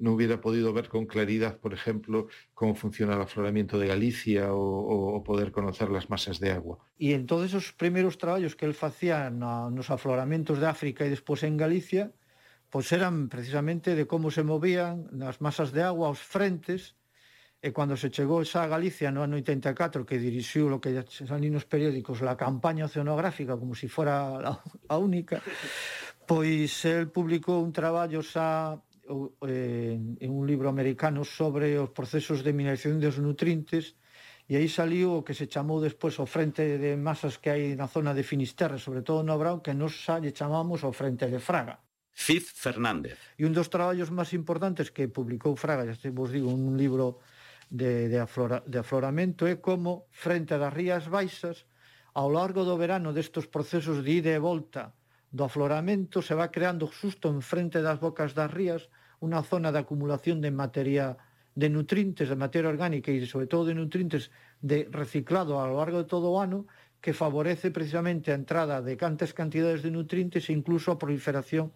[0.00, 5.16] no hubiera podido ver con claridad, por ejemplo, cómo funciona el afloramiento de Galicia o,
[5.16, 6.78] o poder conocer las masas de agua.
[6.98, 11.04] E en todos esos primeiros traballos que él facía na, ah, nos afloramentos de África
[11.04, 12.14] e despois en Galicia,
[12.70, 16.98] pois eran precisamente de como se movían nas masas de agua os frentes
[17.58, 21.56] e cando se chegou xa a Galicia no ano 84 que dirixiu lo que salín
[21.56, 24.38] nos periódicos la campaña oceanográfica como si fora
[24.86, 25.42] a única
[26.28, 33.00] pois el publicou un traballo xa en un libro americano sobre os procesos de mineración
[33.00, 33.96] dos nutrientes
[34.48, 37.84] e aí saliu o que se chamou despois o frente de masas que hai na
[37.84, 41.36] zona de Finisterre, sobre todo no Brau, que nos xa lle chamamos o frente de
[41.36, 41.84] Fraga.
[42.16, 43.20] Fiz Fernández.
[43.36, 47.20] E un dos traballos máis importantes que publicou Fraga, ya vos digo, un libro
[47.68, 51.68] de, de, aflora, de afloramento, é como, frente das Rías Baixas,
[52.16, 54.96] ao largo do verano destes procesos de ida e volta
[55.28, 58.88] do afloramento, se va creando xusto en frente das bocas das rías
[59.18, 61.18] unha zona de acumulación de materia
[61.58, 64.30] de nutrientes, de materia orgánica e sobre todo de nutrientes
[64.62, 66.70] de reciclado a lo largo de todo o ano
[67.02, 71.74] que favorece precisamente a entrada de cantas cantidades de nutrientes e incluso a proliferación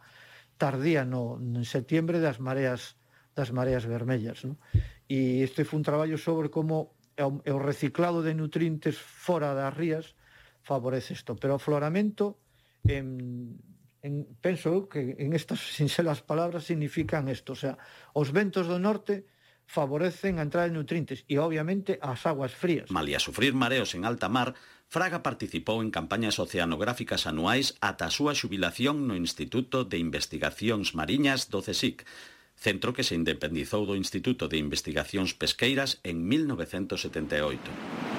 [0.54, 2.94] tardía no en septiembre das mareas
[3.34, 4.60] das mareas vermellas, non?
[5.08, 10.14] E este foi un traballo sobre como o reciclado de nutrientes fora das rías
[10.62, 12.38] favorece isto, pero o floramento
[12.86, 13.58] en
[14.02, 17.78] en, penso que en estas sinxelas palabras significan isto, o sea,
[18.12, 19.24] os ventos do norte
[19.64, 22.90] favorecen a entrada de nutrientes e obviamente as aguas frías.
[22.90, 24.52] Malia sufrir mareos en alta mar,
[24.92, 31.48] Fraga participou en campañas oceanográficas anuais ata a súa xubilación no Instituto de Investigacións Mariñas
[31.48, 32.04] do CSIC,
[32.60, 38.11] centro que se independizou do Instituto de Investigacións Pesqueiras en 1978.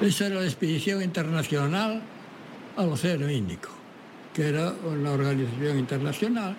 [0.00, 2.02] Esa era la expedición internacional
[2.76, 3.70] al Océano Índico,
[4.34, 6.56] que era una organización internacional,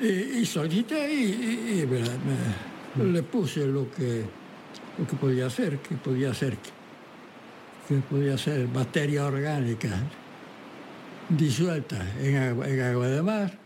[0.00, 0.06] y,
[0.40, 2.00] y solicité y, y, y me,
[3.04, 4.24] me, le puse lo que,
[4.98, 6.56] lo que podía hacer, que podía hacer,
[7.88, 9.90] que podía ser materia orgánica
[11.28, 13.58] disuelta en agua, en agua de mar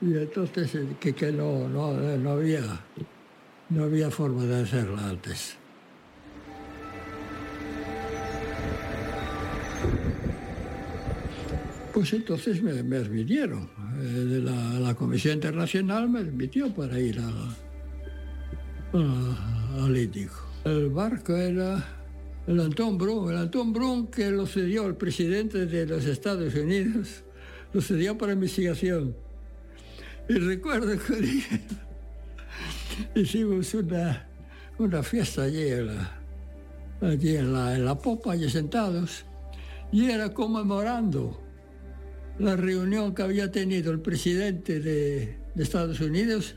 [0.00, 2.62] y entonces eh, que, que no, no, no, había,
[3.70, 5.56] no había forma de hacerla antes.
[11.92, 13.68] Pues entonces me, me admitieron,
[14.00, 14.42] eh,
[14.80, 17.30] la, Comisión Internacional me admitió para ir a,
[19.84, 20.34] Atlético.
[20.64, 21.84] El barco era
[22.46, 27.24] el Antón Brun, el Antón Brun que lo cedió el presidente de los Estados Unidos,
[27.74, 29.14] lo cedió para investigación.
[30.30, 31.42] Y recuerdo que
[33.20, 34.26] hicimos una,
[34.78, 36.20] una fiesta allí, en la,
[37.02, 39.26] en, la, en la popa, allí sentados,
[39.90, 41.51] y era conmemorando
[42.42, 46.54] la reunión que había tenido el presidente de, de Estados Unidos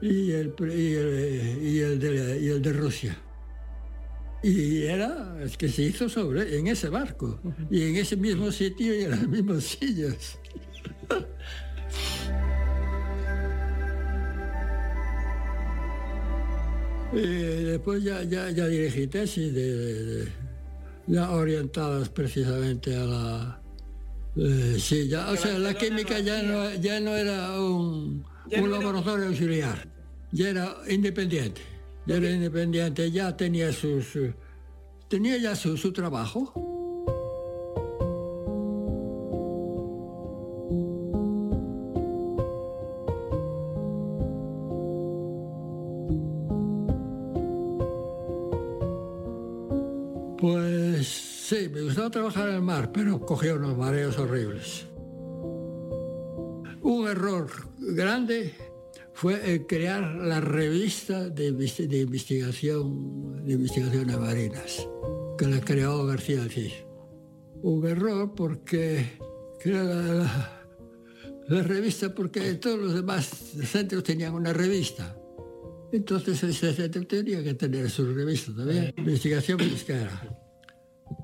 [0.00, 3.16] y el, el, y el, de, y el de Rusia.
[4.42, 8.98] Y era el que se hizo sobre, en ese barco, y en ese mismo sitio
[8.98, 10.38] y en las mismas sillas.
[17.12, 20.26] después ya, ya, ya dirigí tesis de,
[21.06, 23.61] ya orientadas precisamente a la...
[24.34, 29.26] Eh, sí, ya, o sea, la química ya no, ya no era un, un laboratorio
[29.26, 29.92] auxiliar
[30.32, 31.60] ya era independiente,
[32.06, 34.18] ya era independiente, ya tenía sus,
[35.08, 36.52] tenía ya su, su trabajo.
[50.38, 54.86] Pues sí, me gustaba trabajar mar, pero cogía unos mareos horribles.
[56.82, 57.46] Un error
[57.78, 58.54] grande
[59.12, 64.88] fue crear la revista de, de investigación de investigaciones marinas,
[65.36, 66.72] que la creó García Alcís.
[67.62, 69.18] Un error porque
[69.60, 70.62] creó la,
[71.48, 75.16] la, revista porque todos los demás centros tenían una revista.
[75.92, 80.41] Entonces ese centro tenía que tener su revista también, investigación pesquera.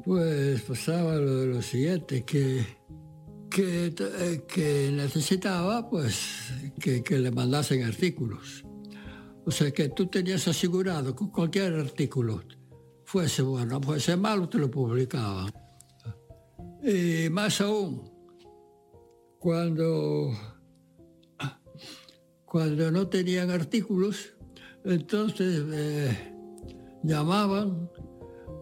[0.05, 2.79] Pues pasaba lo, lo siguiente, que
[3.49, 8.65] que, eh, que necesitaba pues que, le mandasen artículos.
[9.45, 12.43] O sea que tú tenías asegurado que cualquier artículo,
[13.05, 15.53] fuese bueno, fuese malo, te lo publicaban.
[16.83, 18.11] Y más aún,
[19.39, 20.33] cuando,
[22.45, 24.35] cuando no tenían artículos,
[24.85, 26.35] entonces eh,
[27.03, 27.91] llamaban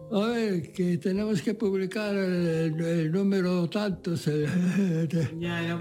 [0.09, 4.47] a ver, que tenemos que publicar el, el número tantos el,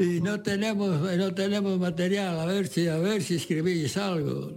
[0.00, 4.52] y no tenemos, no tenemos material, a ver si, a ver si escribís algo.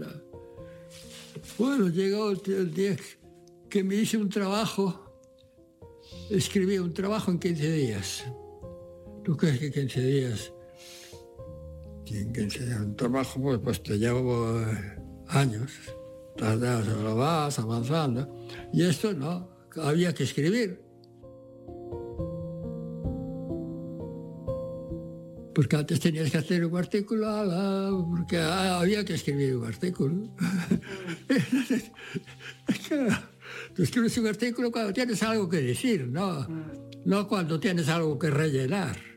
[1.58, 2.98] Bueno, llegó el día
[3.70, 5.22] que me hice un trabajo,
[6.32, 8.24] escribí un trabajo en 15 días.
[9.24, 10.54] ¿Tú crees que 15 días?
[12.08, 14.98] En 15 días, un trabajo pues, pues te llevo eh,
[15.28, 15.72] años,
[16.36, 18.28] tardas, lo vas avanzando.
[18.74, 20.82] Y esto no, había que escribir.
[25.54, 27.28] Porque antes tenías que hacer un artículo,
[28.10, 30.30] porque había que escribir un artículo.
[33.76, 36.48] Tú escribes un artículo cuando tienes algo que decir, no,
[37.06, 39.09] no cuando tienes algo que rellenar.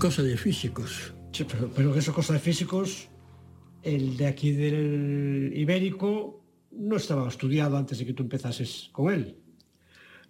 [0.00, 1.12] Cosa de físicos.
[1.32, 3.08] Sí, pero, pero eso cosa de físicos,
[3.82, 6.42] el de aquí del Ibérico
[6.72, 9.36] no estaba estudiado antes de que tú empezases con él.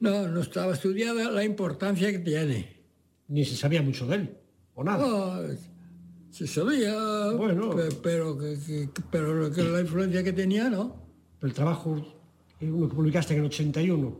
[0.00, 2.80] No, no estaba estudiada la importancia que tiene.
[3.28, 4.36] Ni se sabía mucho de él,
[4.74, 5.06] o nada.
[5.06, 5.56] No,
[6.30, 7.70] se sabía, bueno,
[8.02, 8.36] pero,
[9.10, 10.96] pero, pero, la influencia que tenía, ¿no?
[11.42, 11.96] El trabajo,
[12.58, 14.18] que publicaste en el 81,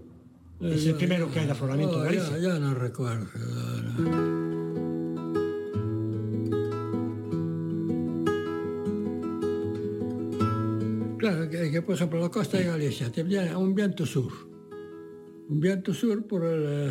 [0.61, 2.39] es el primero que hay de afloramiento oh, en Galicia.
[2.39, 3.27] Ya, ya no recuerdo.
[3.99, 4.30] No.
[11.51, 14.33] Que, que, por ejemplo la costa de Galicia tenía un viento sur.
[15.49, 16.91] Un viento sur por el,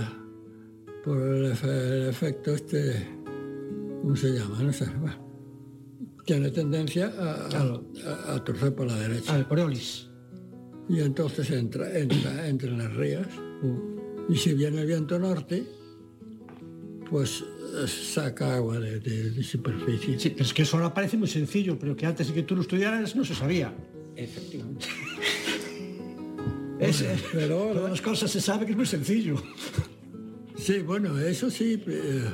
[1.04, 3.08] por el, el efecto este,
[4.02, 4.62] ¿cómo se llama?
[4.62, 4.86] No sé.
[5.00, 5.30] Bueno,
[6.26, 7.86] tiene tendencia a, claro.
[8.06, 9.34] a, a, torcer por la derecha.
[9.34, 10.10] Al Coriolis.
[10.88, 13.28] Y entonces entra, entra, entra en las rías.
[13.62, 14.32] Mm.
[14.32, 15.66] Y si viene el viento norte,
[17.10, 17.44] pues
[17.88, 20.20] saca agua de, de, de, superficie.
[20.20, 22.56] Sí, pero es que eso ahora parece muy sencillo, pero que antes de que tú
[22.56, 23.74] lo estudiaras no se sabía.
[24.24, 24.88] Efectivamente.
[26.80, 27.72] es, pero.
[27.74, 29.36] Todas las cosas se sabe que es muy sencillo.
[30.60, 32.26] Sí, bueno, eso sí, eh,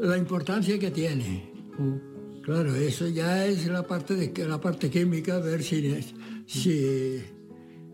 [0.00, 1.48] la importancia que tiene.
[1.78, 2.42] Mm.
[2.42, 5.94] Claro, eso ya es la parte de la parte química, ver si,
[6.44, 7.22] si,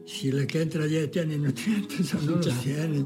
[0.07, 3.05] si la que entra ya tiene nutrientes o no los tiene.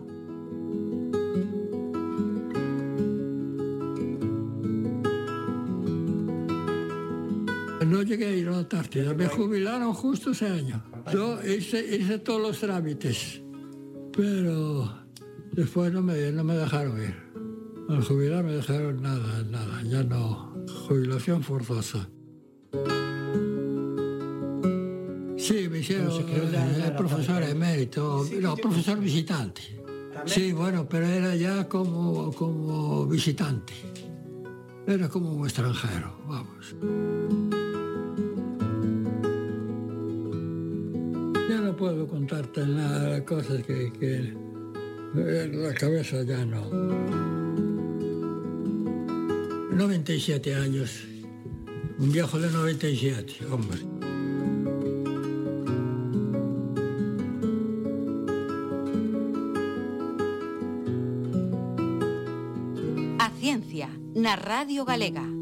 [9.16, 10.82] Me jubilaron justo ese año.
[11.12, 13.42] Yo hice, hice todos los trámites,
[14.16, 14.92] pero
[15.52, 17.16] después no me, no me dejaron ir.
[17.88, 20.54] Al jubilar me dejaron nada, nada, ya no.
[20.88, 22.08] Jubilación forzosa.
[25.36, 29.82] Sí, me hicieron eh, profesor emérito, no, profesor visitante.
[30.24, 33.72] Sí, bueno, pero era ya como, como visitante.
[34.86, 37.61] Era como un extranjero, vamos.
[41.82, 44.32] Puedo contarte nada, cosas que, que
[45.14, 46.62] la cabeza ya no.
[49.74, 51.02] 97 años,
[51.98, 53.80] un viejo de 97, hombre.
[63.18, 65.41] A Ciencia, na Radio Galega.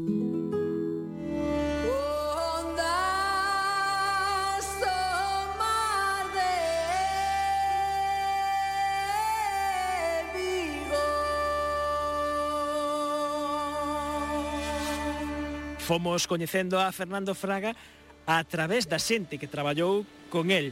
[15.91, 17.75] fomos coñecendo a Fernando Fraga
[18.23, 20.71] a través da xente que traballou con el,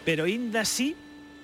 [0.00, 0.96] pero aínda así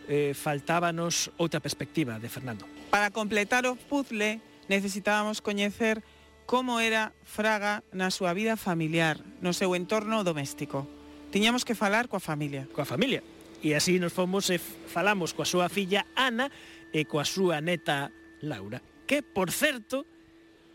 [0.09, 2.65] eh, faltábanos outra perspectiva de Fernando.
[2.89, 4.41] Para completar o puzzle
[4.73, 6.01] necesitábamos coñecer
[6.49, 10.89] como era Fraga na súa vida familiar, no seu entorno doméstico.
[11.29, 12.65] Tiñamos que falar coa familia.
[12.73, 13.21] Coa familia.
[13.61, 16.49] E así nos fomos e falamos coa súa filla Ana
[16.97, 18.09] e coa súa neta
[18.41, 20.09] Laura, que, por certo,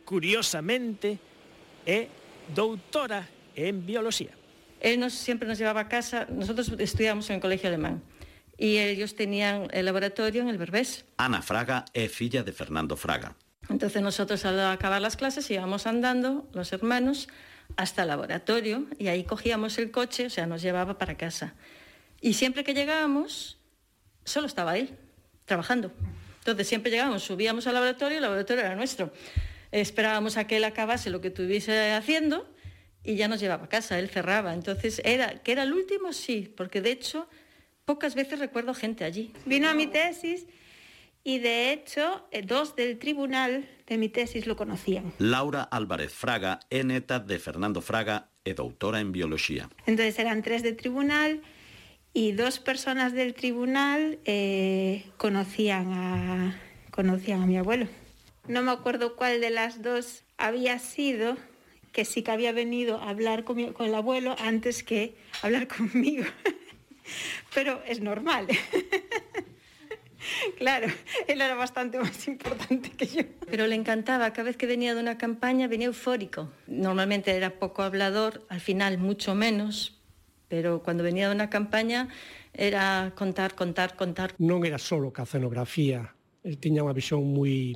[0.06, 1.18] curiosamente,
[1.82, 2.17] é
[2.54, 4.32] doutora en biología.
[4.80, 8.04] Él nos, siempre nos llevaba a casa, nosotros estudiamos en el colegio alemán,
[8.58, 11.06] y ellos tenían el laboratorio en el Berbés.
[11.18, 13.36] Ana Fraga é filla de Fernando Fraga.
[13.70, 17.28] Entonces nosotros al acabar las clases íbamos andando, los hermanos,
[17.76, 21.54] hasta el laboratorio, y ahí cogíamos el coche, o sea, nos llevaba para casa.
[22.22, 23.58] Y siempre que llegábamos,
[24.24, 24.96] solo estaba él,
[25.46, 25.92] trabajando.
[26.40, 29.12] Entonces siempre llegábamos, subíamos al laboratorio, el laboratorio era nuestro
[29.72, 32.48] esperábamos a que él acabase lo que estuviese haciendo
[33.04, 34.54] y ya nos llevaba a casa, él cerraba.
[34.54, 37.28] Entonces, era, que era el último, sí, porque de hecho
[37.86, 39.32] pocas veces recuerdo gente allí.
[39.46, 40.46] Vino a mi tesis
[41.24, 45.14] y de hecho eh, dos del tribunal de mi tesis lo conocían.
[45.20, 49.70] Laura Álvarez Fraga é neta de Fernando Fraga e doutora en biología.
[49.88, 51.42] Entonces eran tres de tribunal
[52.14, 56.60] y dos personas del tribunal eh, conocían, a,
[56.92, 57.88] conocían a mi abuelo.
[58.48, 61.38] No me acuerdo cuál de las dos había sido,
[61.92, 65.68] que sí que había venido a hablar con, mi, con el abuelo antes que hablar
[65.78, 66.26] conmigo.
[67.54, 68.48] Pero es normal.
[70.58, 70.88] Claro,
[71.28, 73.22] él era bastante más importante que yo.
[73.50, 76.52] Pero le encantaba, cada vez que venía de una campaña venía eufórico.
[76.68, 80.02] Normalmente era poco hablador, al final mucho menos,
[80.48, 82.10] pero cuando venía de una campaña
[82.54, 84.34] era contar, contar, contar.
[84.42, 87.76] Non era solo cacenografía, él tiña unha visión moi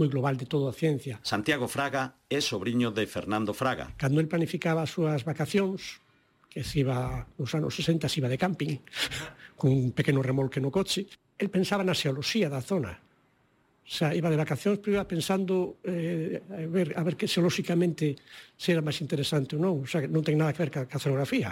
[0.00, 1.20] moi global de todo a ciencia.
[1.20, 3.92] Santiago Fraga é sobrinho de Fernando Fraga.
[4.00, 6.00] Cando el planificaba as súas vacacións,
[6.48, 8.80] que se iba nos anos 60 se iba de camping,
[9.60, 11.04] con un pequeno remolque no coche,
[11.36, 12.96] el pensaba na xeoloxía da zona,
[13.90, 18.14] O sea, iba de vacacións, pero iba pensando eh, a ver, a ver que xeolóxicamente
[18.54, 19.82] se era máis interesante ou non.
[19.82, 21.50] O sea, non ten nada que ver ca, ca xeografía.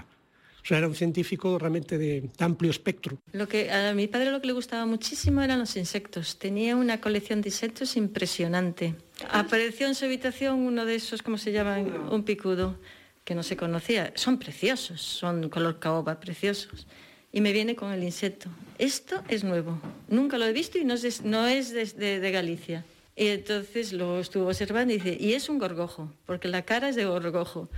[0.62, 3.18] O sea, era un científico realmente de, de amplio espectro.
[3.32, 6.38] Lo que a mi padre lo que le gustaba muchísimo eran los insectos.
[6.38, 8.94] Tenía una colección de insectos impresionante.
[9.30, 11.90] Apareció en su habitación uno de esos, ¿cómo se llaman?
[12.10, 12.76] Un picudo,
[13.24, 14.12] que no se conocía.
[14.14, 16.86] Son preciosos, son color caoba, preciosos.
[17.30, 18.48] Y me viene con el insecto.
[18.78, 19.78] Esto es nuevo.
[20.08, 22.84] Nunca lo he visto y no es de, no es de, de, de Galicia.
[23.16, 26.96] Y entonces lo estuvo observando y dice, y es un gorgojo, porque la cara es
[26.96, 27.68] de gorgojo.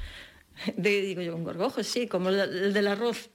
[0.76, 3.30] Digo yo, un gorgojo, sí, como el del arroz.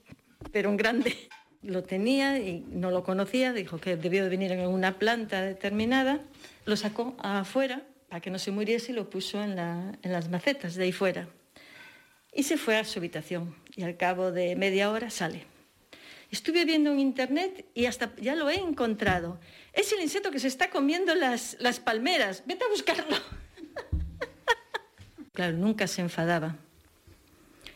[0.52, 1.16] pero un grande.
[1.62, 6.20] Lo tenía y no lo conocía, dijo que debió de venir en una planta determinada,
[6.64, 10.84] lo sacó afuera para que no se muriese y lo puso en las macetas de
[10.84, 11.28] ahí fuera.
[12.32, 15.46] Y se fue a su habitación y al cabo de media hora sale.
[16.30, 19.40] Estuve viendo en internet y hasta ya lo he encontrado.
[19.72, 22.44] Es el insecto que se está comiendo las, las palmeras.
[22.46, 23.16] Vete a buscarlo.
[25.32, 26.56] claro, nunca se enfadaba.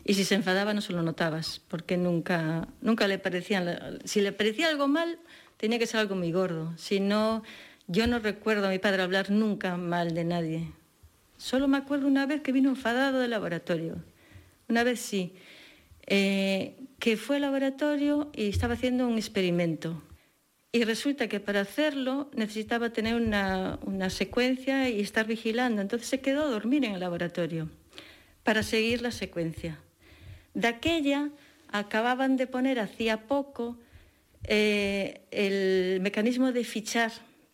[0.04, 3.98] Y si se enfadaba no se lo notabas, porque nunca, nunca le parecía...
[4.04, 5.18] Si le parecía algo mal,
[5.56, 6.72] tenía que ser algo muy gordo.
[6.76, 7.42] Si no,
[7.86, 10.72] yo no recuerdo a mi padre hablar nunca mal de nadie.
[11.36, 13.96] Solo me acuerdo una vez que vino enfadado del laboratorio.
[14.68, 15.34] Una vez sí,
[16.06, 20.02] eh, que fue al laboratorio y estaba haciendo un experimento.
[20.72, 25.82] Y resulta que para hacerlo necesitaba tener una, una secuencia y estar vigilando.
[25.82, 27.68] Entonces se quedó a dormir en el laboratorio
[28.44, 29.80] para seguir la secuencia.
[30.54, 31.30] De aquella
[31.72, 33.78] acababan de poner hacía poco
[34.44, 37.12] eh, el mecanismo de fichar,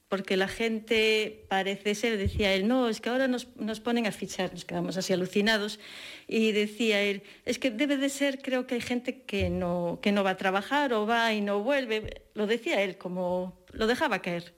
[0.08, 4.12] porque la gente parece ser, decía él, no, es que ahora nos, nos, ponen a
[4.12, 5.80] fichar, nos quedamos así alucinados,
[6.28, 10.12] y decía él, es que debe de ser, creo que hay gente que no, que
[10.12, 14.22] no va a trabajar o va y no vuelve, lo decía él, como lo dejaba
[14.22, 14.54] caer.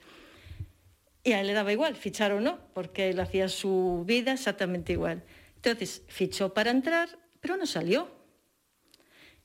[1.24, 4.92] Y a él le daba igual, fichar o no, porque él hacía su vida exactamente
[4.92, 5.24] igual.
[5.56, 7.08] Entonces fichó para entrar,
[7.40, 8.17] pero no salió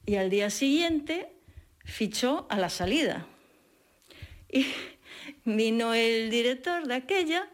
[0.06, 1.32] y al día siguiente
[1.86, 3.26] fichó a la salida.
[4.49, 4.68] Y
[5.45, 7.49] vino el director de aquella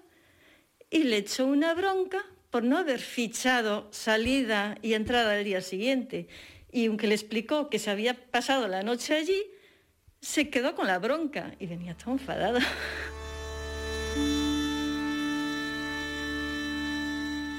[0.90, 6.28] y le echó una bronca por no haber fichado salida y entrada al día siguiente.
[6.72, 9.44] Y aunque le explicó que se había pasado la noche allí,
[10.22, 12.60] se quedó con la bronca y venía todo enfadado.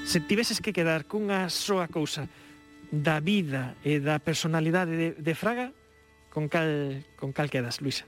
[0.05, 2.27] Se tiveses que quedar cunha soa cousa
[2.91, 5.71] da vida e da personalidade de, de Fraga,
[6.29, 8.03] con cal, con cal quedas, Luisa?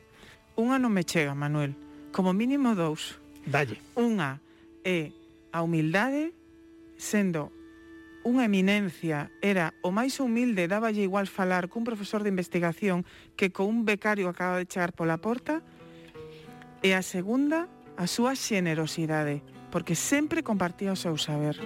[0.60, 1.74] Unha non me chega, Manuel.
[2.12, 3.18] Como mínimo dous.
[3.48, 3.80] Dalle.
[3.96, 4.44] Unha
[4.84, 5.16] é
[5.56, 6.36] a humildade,
[7.00, 7.50] sendo
[8.24, 13.04] unha eminencia, era o máis humilde, dáballe igual falar cun profesor de investigación
[13.36, 15.60] que con un becario acaba de chegar pola porta,
[16.84, 21.60] e a segunda, a súa xenerosidade, porque sempre compartía o seu saber.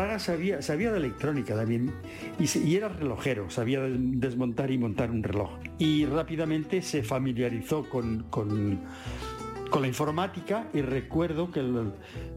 [0.00, 1.92] Fraga sabía, sabía de electrónica también
[2.38, 5.50] y, era relojero, sabía desmontar y montar un reloj.
[5.76, 8.80] Y rápidamente se familiarizó con, con,
[9.68, 11.92] con la informática y recuerdo que el,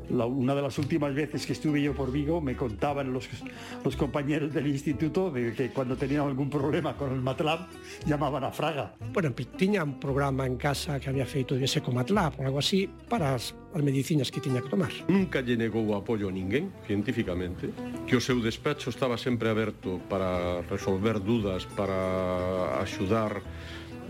[0.09, 3.29] la, una de las últimas veces que estuve yo por Vigo me contaban los,
[3.83, 7.67] los compañeros del instituto de que cuando tenían algún problema con el MATLAB
[8.05, 8.95] llamaban a Fraga.
[9.13, 12.59] Bueno, tiña un programa en casa que había feito de ese con MATLAB ou algo
[12.59, 14.91] así para as, as medicinas que tiña que tomar.
[15.07, 17.71] Nunca lle negou o apoio a ninguén, científicamente,
[18.07, 23.41] que o seu despacho estaba sempre aberto para resolver dudas, para axudar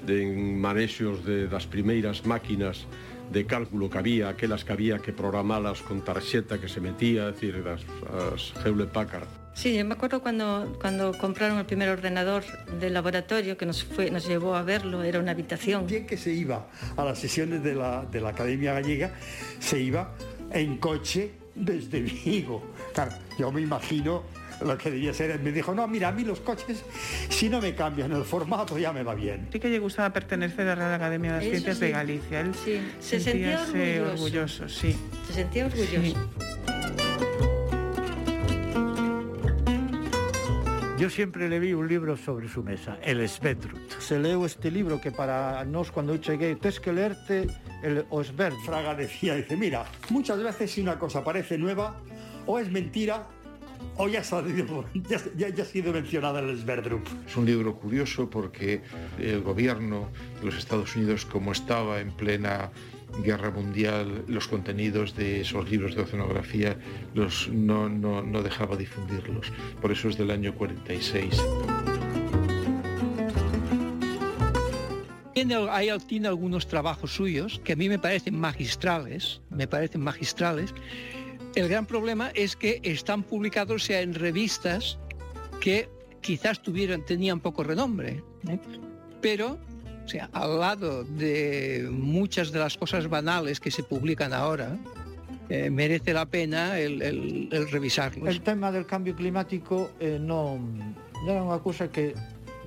[0.08, 2.88] en manexos de, das primeiras máquinas
[3.34, 7.36] de cálculo que había, aquelas que había que programalas con tarxeta que se metía, es
[7.36, 7.82] decir, las,
[8.14, 9.28] las Hewlett Packard.
[9.54, 12.44] Sí, yo me acuerdo cuando, cuando compraron el primer ordenador
[12.80, 15.86] del laboratorio que nos, fue, nos llevó a verlo, era una habitación.
[15.86, 19.14] Bien que se iba a las sesiones de la, de la Academia Gallega,
[19.60, 20.14] se iba
[20.52, 22.64] en coche desde Vigo.
[22.94, 24.24] Claro, yo me imagino
[24.66, 25.40] lo que debía ser.
[25.40, 26.84] Me dijo, no, mira, a mí los coches,
[27.30, 29.48] si no me cambian el formato, ya me va bien.
[29.52, 31.86] Sí que le gustaba pertenecer a la Real Academia de las Ciencias sí.
[31.86, 32.40] de Galicia.
[32.42, 32.82] Él sí.
[33.00, 34.12] se sentía orgulloso.
[34.14, 34.70] orgulloso.
[34.70, 34.96] sí.
[35.28, 36.02] Se sentía orgulloso.
[36.02, 36.16] Sí.
[41.04, 44.00] Yo siempre le vi un libro sobre su mesa, El Svetrut.
[44.00, 47.48] Se leo este libro que para nos cuando llegué, tienes que leerte
[47.82, 48.56] el Osbert.
[48.64, 52.00] Fraga decía, dice, mira, muchas veces si una cosa parece nueva,
[52.46, 53.28] o es mentira
[53.98, 57.08] o ya, ya, ya, ya ha sido mencionada el Sverdrup.
[57.28, 58.82] Es un libro curioso porque
[59.20, 60.10] el gobierno
[60.40, 62.72] de los Estados Unidos, como estaba en plena
[63.22, 66.78] guerra mundial, los contenidos de esos libros de oceanografía
[67.14, 69.52] los, no, no, no dejaba difundirlos.
[69.82, 71.42] Por eso es del año 46.
[75.34, 80.74] Tiene, hay, tiene algunos trabajos suyos que a mí me parecen magistrales, me parecen magistrales,
[81.56, 84.98] el gran problema es que están publicados sea, en revistas
[85.62, 85.90] que
[86.22, 88.60] quizás tuvieran, tenían poco renombre, ¿eh?
[89.22, 89.58] pero
[90.06, 94.78] sea, al lado de muchas de las cosas banales que se publican ahora,
[95.50, 98.28] eh, merece la pena el, el, el, revisarlos.
[98.28, 100.60] El tema del cambio climático eh, no,
[101.28, 102.16] era unha cousa que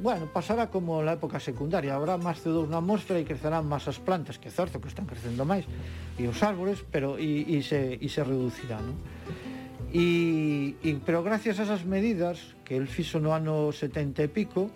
[0.03, 3.97] bueno, pasará como na época secundaria, habrá máis CO2 na atmosfera e crecerán máis as
[3.97, 5.65] plantas que certo que están crecendo máis
[6.21, 8.97] e os árboles, pero e, e se, e se reducirá, non?
[9.97, 14.69] E, e, pero gracias a esas medidas que el fixo no ano 70 e pico,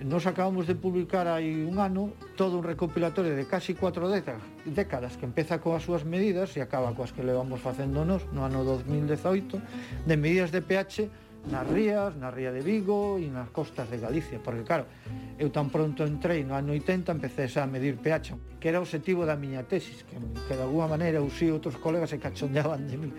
[0.00, 5.24] nos acabamos de publicar hai un ano todo un recopilatorio de casi cuatro décadas que
[5.24, 9.56] empeza coas súas medidas e acaba coas que levamos facendo nos no ano 2018
[10.04, 11.08] de medidas de pH
[11.50, 14.90] nas rías, na ría de Vigo e nas costas de Galicia, porque claro,
[15.38, 19.22] eu tan pronto entrei no ano 80 empecé a medir pH, que era o objetivo
[19.22, 22.96] da miña tesis, que, que de alguma maneira eu si outros colegas se cachondeaban de
[22.98, 23.10] mí.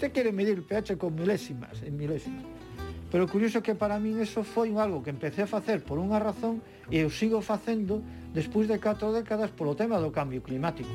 [0.00, 2.44] Te quere medir pH con milésimas, en milésimas.
[3.12, 6.64] Pero curioso que para min eso foi algo que empecé a facer por unha razón
[6.90, 8.02] e eu sigo facendo
[8.34, 10.90] despois de catro décadas polo tema do cambio climático.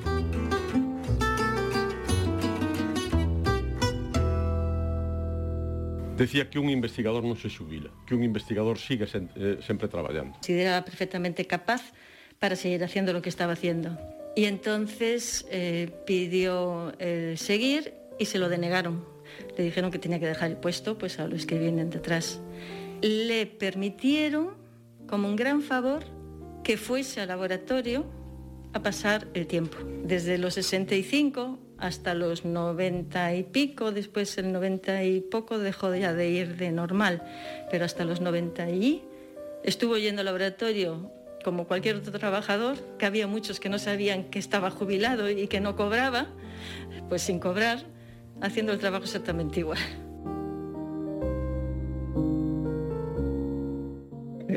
[6.20, 10.36] Decía que un investigador non se xubila, que un investigador sigue sen, eh, sempre traballando.
[10.44, 11.96] Consideraba perfectamente capaz
[12.44, 13.96] para seguir haciendo lo que estaba haciendo.
[14.36, 19.08] Y entonces eh, pidió eh, seguir y se lo denegaron.
[19.56, 22.42] Le dijeron que tenía que dejar el puesto pues, a los que vienen detrás.
[23.02, 24.60] Le permitieron,
[25.08, 26.04] como un gran favor,
[26.66, 28.04] que fuese al laboratorio
[28.74, 29.78] a pasar el tiempo.
[30.04, 36.14] Desde los 65 hasta los 90 y pico, después el 90 y poco dejó ya
[36.14, 37.24] de ir de normal,
[37.72, 39.04] pero hasta los 90 y
[39.64, 41.12] estuvo yendo al laboratorio
[41.44, 45.62] como cualquier otro trabajador, que había muchos que no sabían que estaba jubilado y que
[45.62, 46.28] no cobraba,
[47.08, 47.86] pues sin cobrar,
[48.42, 49.80] haciendo el trabajo exactamente igual.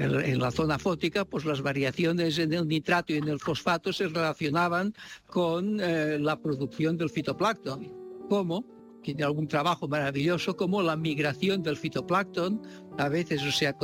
[0.03, 4.09] En la zona fótica, pues las variaciones en el nitrato y en el fosfato se
[4.09, 4.95] relacionaban
[5.27, 8.65] con eh, la producción del fitoplancton, como
[9.03, 12.63] tiene algún trabajo maravilloso como la migración del fitoplancton,
[12.99, 13.77] a veces, o sea,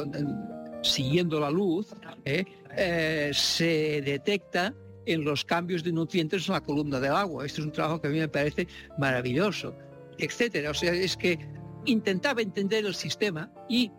[0.82, 1.88] siguiendo la luz,
[2.24, 2.44] eh,
[2.76, 4.74] eh, se detecta
[5.06, 7.46] en los cambios de nutrientes en la columna del agua.
[7.46, 9.74] Este es un trabajo que a mí me parece maravilloso,
[10.18, 10.70] etcétera.
[10.70, 11.38] O sea, es que
[11.86, 13.90] intentaba entender el sistema y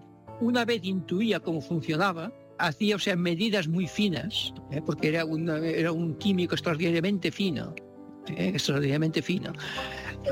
[0.42, 4.82] una vez intuía cómo funcionaba, hacía o sea, medidas muy finas, ¿eh?
[4.86, 7.74] porque era, un químico extraordinariamente fino,
[8.28, 8.52] ¿eh?
[8.54, 9.54] extraordinariamente fino,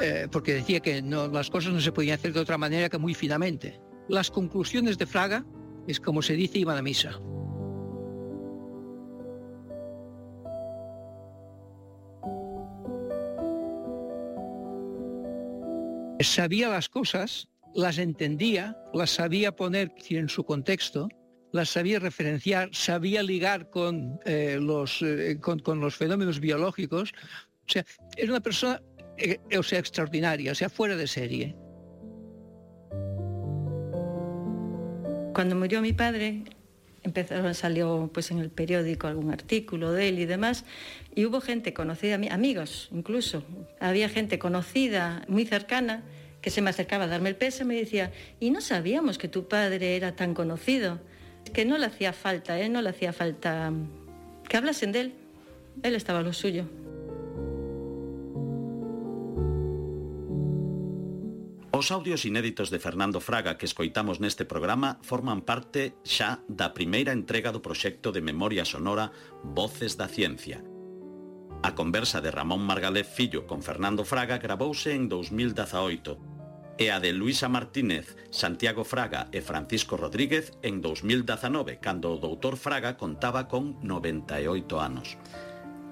[0.01, 3.13] eh, porque decía que las cosas no se podían hacer de otra manera que muy
[3.13, 3.79] finamente.
[4.09, 5.45] Las conclusiones de Fraga,
[5.87, 7.19] es como se dice, iban a misa.
[16.19, 21.09] Sabía las cosas las entendía, las sabía poner en su contexto,
[21.51, 27.13] las sabía referenciar, sabía ligar con, eh, los, eh, con, los fenómenos biológicos.
[27.67, 28.81] O sea, era una persona
[29.17, 31.55] eh, o sea, extraordinaria, o sea, fuera de serie.
[35.33, 36.43] Cuando murió mi padre,
[37.03, 40.65] empezaron, salió pues en el periódico algún artículo de él y demás,
[41.15, 43.43] y hubo gente conocida, amigos incluso,
[43.79, 46.03] había gente conocida, muy cercana,
[46.41, 49.47] que se me acercaba a darme el peso me decía, y no sabíamos que tu
[49.47, 50.99] padre era tan conocido,
[51.53, 52.69] que no le hacía falta, él ¿eh?
[52.69, 55.13] no le hacía falta mm, que hablasen de él,
[55.83, 56.65] él estaba lo suyo.
[61.77, 67.13] Os audios inéditos de Fernando Fraga que escoitamos neste programa forman parte xa da primeira
[67.13, 69.13] entrega do proxecto de memoria sonora
[69.45, 70.65] Voces da Ciencia,
[71.63, 76.17] A conversa de Ramón Margalef Fillo con Fernando Fraga grabouse en 2018
[76.77, 82.61] e a de Luisa Martínez, Santiago Fraga e Francisco Rodríguez en 2019, cando o doutor
[82.61, 85.17] Fraga contaba con 98 anos.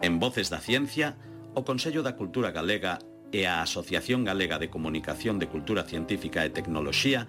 [0.06, 1.18] En Voces da Ciencia,
[1.58, 3.02] o Consello da Cultura Galega
[3.34, 7.26] e a Asociación Galega de Comunicación de Cultura Científica e Tecnoloxía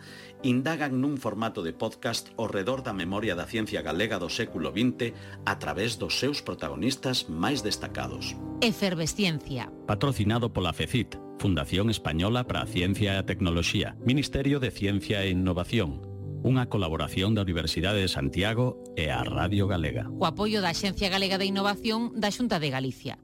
[0.47, 5.13] indagan nun formato de podcast ao redor da memoria da ciencia galega do século XX
[5.43, 8.39] a través dos seus protagonistas máis destacados.
[8.63, 9.69] Efervesciencia.
[9.91, 15.35] Patrocinado pola FECIT, Fundación Española para a Ciencia e a Tecnoloxía, Ministerio de Ciencia e
[15.35, 16.01] Innovación,
[16.47, 20.07] unha colaboración da Universidade de Santiago e a Radio Galega.
[20.15, 23.19] O apoio da Xencia Galega de Innovación da Xunta de Galicia.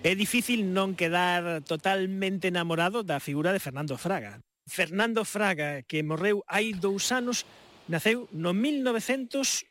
[0.00, 4.40] É difícil non quedar totalmente enamorado da figura de Fernando Fraga.
[4.68, 7.48] Fernando Fraga, que morreu hai dous anos,
[7.88, 9.64] naceu no 1922.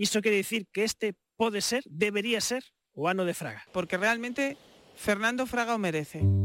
[0.00, 2.64] Isto quere dicir que este pode ser, debería ser,
[2.96, 3.62] o ano de Fraga.
[3.72, 4.56] Porque realmente
[4.96, 6.41] Fernando Fraga o merece.